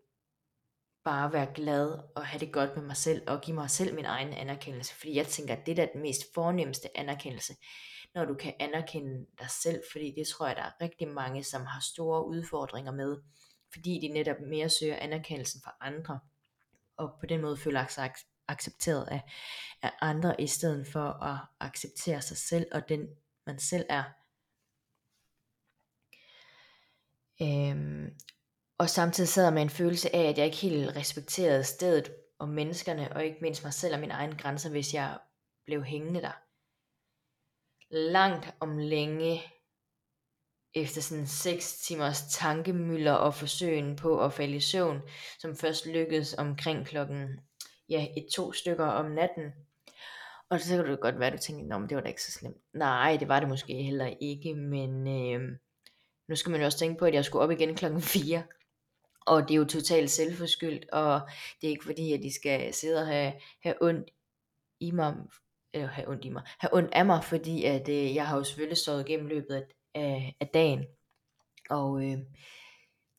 bare 1.03 1.33
være 1.33 1.53
glad 1.55 1.99
og 2.15 2.25
have 2.25 2.39
det 2.39 2.53
godt 2.53 2.75
med 2.75 2.83
mig 2.83 2.97
selv 2.97 3.21
og 3.27 3.41
give 3.41 3.55
mig 3.55 3.69
selv 3.69 3.95
min 3.95 4.05
egen 4.05 4.33
anerkendelse. 4.33 4.95
Fordi 4.95 5.15
jeg 5.15 5.27
tænker, 5.27 5.55
at 5.55 5.65
det 5.65 5.79
er 5.79 5.85
den 5.85 6.01
mest 6.01 6.21
fornemmeste 6.33 6.97
anerkendelse, 6.97 7.53
når 8.15 8.25
du 8.25 8.33
kan 8.33 8.53
anerkende 8.59 9.25
dig 9.39 9.49
selv. 9.49 9.81
Fordi 9.91 10.13
det 10.17 10.27
tror 10.27 10.47
jeg, 10.47 10.55
der 10.55 10.61
er 10.61 10.81
rigtig 10.81 11.07
mange, 11.07 11.43
som 11.43 11.65
har 11.65 11.81
store 11.93 12.27
udfordringer 12.27 12.91
med. 12.91 13.17
Fordi 13.73 13.99
de 14.01 14.07
netop 14.07 14.37
mere 14.49 14.69
søger 14.69 14.95
anerkendelsen 14.95 15.61
fra 15.63 15.75
andre. 15.81 16.19
Og 16.97 17.09
på 17.19 17.25
den 17.25 17.41
måde 17.41 17.57
føler 17.57 17.87
sig 17.87 18.05
accepteret 18.47 19.07
af, 19.07 19.21
af 19.81 19.91
andre, 20.01 20.41
i 20.41 20.47
stedet 20.47 20.87
for 20.87 21.23
at 21.23 21.39
acceptere 21.59 22.21
sig 22.21 22.37
selv 22.37 22.67
og 22.71 22.89
den 22.89 23.07
man 23.45 23.59
selv 23.59 23.85
er. 23.89 24.03
Øhm, 27.41 28.17
og 28.77 28.89
samtidig 28.89 29.27
sad 29.29 29.43
jeg 29.43 29.53
med 29.53 29.61
en 29.61 29.69
følelse 29.69 30.15
af, 30.15 30.29
at 30.29 30.37
jeg 30.37 30.45
ikke 30.45 30.57
helt 30.57 30.95
respekterede 30.95 31.63
stedet 31.63 32.13
og 32.39 32.49
menneskerne, 32.49 33.13
og 33.13 33.25
ikke 33.25 33.37
mindst 33.41 33.63
mig 33.63 33.73
selv 33.73 33.93
og 33.93 33.99
mine 33.99 34.13
egne 34.13 34.37
grænser, 34.37 34.69
hvis 34.69 34.93
jeg 34.93 35.19
blev 35.65 35.83
hængende 35.83 36.21
der. 36.21 36.31
Langt 37.89 38.55
om 38.59 38.77
længe, 38.77 39.43
efter 40.73 41.01
sådan 41.01 41.27
6 41.27 41.81
timers 41.81 42.21
tankemøller 42.21 43.13
og 43.13 43.35
forsøgen 43.35 43.95
på 43.95 44.25
at 44.25 44.33
falde 44.33 44.55
i 44.55 44.59
søvn, 44.59 45.01
som 45.39 45.55
først 45.55 45.85
lykkedes 45.85 46.33
omkring 46.33 46.85
klokken 46.85 47.39
ja, 47.89 48.07
et 48.17 48.27
to 48.35 48.51
stykker 48.51 48.85
om 48.85 49.11
natten. 49.11 49.53
Og 50.49 50.59
så 50.59 50.75
kan 50.75 50.91
det 50.91 50.99
godt 50.99 51.19
være, 51.19 51.27
at 51.27 51.33
du 51.33 51.37
tænker, 51.37 51.75
at 51.75 51.89
det 51.89 51.95
var 51.95 52.01
da 52.01 52.07
ikke 52.07 52.23
så 52.23 52.31
slemt. 52.31 52.57
Nej, 52.73 53.17
det 53.19 53.27
var 53.27 53.39
det 53.39 53.49
måske 53.49 53.83
heller 53.83 54.13
ikke, 54.21 54.55
men 54.55 55.07
øh, 55.07 55.57
nu 56.27 56.35
skal 56.35 56.51
man 56.51 56.59
jo 56.59 56.65
også 56.65 56.79
tænke 56.79 56.99
på, 56.99 57.05
at 57.05 57.13
jeg 57.13 57.25
skulle 57.25 57.43
op 57.43 57.51
igen 57.51 57.75
klokken 57.75 58.01
4. 58.01 58.43
Og 59.25 59.41
det 59.41 59.51
er 59.51 59.57
jo 59.57 59.65
totalt 59.65 60.11
selvforskyldt, 60.11 60.89
og 60.91 61.21
det 61.61 61.67
er 61.67 61.71
ikke 61.71 61.85
fordi, 61.85 62.13
at 62.13 62.23
de 62.23 62.33
skal 62.33 62.73
sidde 62.73 63.01
og 63.01 63.07
have, 63.07 63.33
have 63.63 63.75
ondt 63.81 64.09
i 64.79 64.91
mig, 64.91 65.15
eller 65.73 65.87
have 65.87 66.09
ondt 66.09 66.25
i 66.25 66.29
mig, 66.29 66.43
have 66.59 66.73
ondt 66.73 66.93
af 66.93 67.05
mig, 67.05 67.23
fordi 67.23 67.63
at 67.63 67.89
øh, 67.89 68.15
jeg 68.15 68.27
har 68.27 68.37
jo 68.37 68.43
selvfølgelig 68.43 68.77
stået 68.77 69.05
gennem 69.05 69.27
løbet 69.27 69.55
af, 69.55 69.63
af, 69.95 70.35
af 70.39 70.47
dagen. 70.47 70.85
Og 71.69 72.03
øh, 72.03 72.17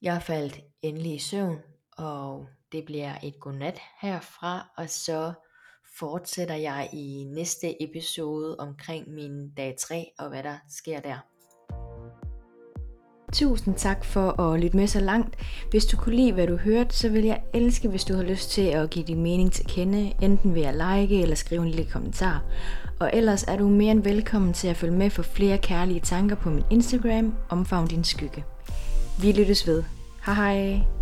jeg 0.03 0.23
faldt 0.23 0.61
endelig 0.83 1.15
i 1.15 1.19
søvn, 1.19 1.63
og 1.93 2.49
det 2.73 2.85
bliver 2.85 3.15
et 3.23 3.41
godnat 3.41 3.81
herfra, 4.01 4.69
og 4.77 4.91
så 4.91 5.33
fortsætter 5.99 6.55
jeg 6.55 6.89
i 6.93 7.25
næste 7.35 7.83
episode 7.83 8.57
omkring 8.59 9.11
min 9.15 9.51
dag 9.57 9.77
3 9.79 10.11
og 10.19 10.29
hvad 10.29 10.43
der 10.43 10.57
sker 10.69 11.01
der. 11.01 11.19
Tusind 13.33 13.75
tak 13.75 14.05
for 14.05 14.41
at 14.41 14.61
lytte 14.61 14.77
med 14.77 14.87
så 14.87 15.01
langt. 15.01 15.37
Hvis 15.71 15.87
du 15.87 15.97
kunne 15.97 16.17
lide, 16.17 16.33
hvad 16.33 16.47
du 16.47 16.57
hørte, 16.57 16.97
så 16.97 17.09
vil 17.09 17.25
jeg 17.25 17.43
elske, 17.55 17.89
hvis 17.89 18.05
du 18.05 18.15
har 18.15 18.23
lyst 18.23 18.51
til 18.51 18.63
at 18.63 18.91
give 18.91 19.05
din 19.05 19.23
mening 19.23 19.53
til 19.53 19.67
kende, 19.67 20.13
enten 20.23 20.55
ved 20.55 20.63
at 20.63 20.75
like 20.75 21.23
eller 21.23 21.37
skrive 21.37 21.63
en 21.63 21.69
lille 21.69 21.91
kommentar. 21.91 22.45
Og 23.01 23.11
ellers 23.13 23.43
er 23.43 23.57
du 23.57 23.69
mere 23.69 23.91
end 23.91 24.03
velkommen 24.03 24.53
til 24.53 24.69
at 24.69 24.77
følge 24.77 24.97
med 24.97 25.11
for 25.11 25.23
flere 25.23 25.59
kærlige 25.59 26.01
tanker 26.01 26.37
på 26.37 26.51
min 26.51 26.65
Instagram, 26.71 27.35
Omfavn 27.49 27.87
din 27.87 28.05
skygge. 28.05 28.45
Vi 29.23 29.33
lyttes 29.33 29.67
ved. 29.67 29.83
Hej 30.27 30.35
hej! 30.35 30.98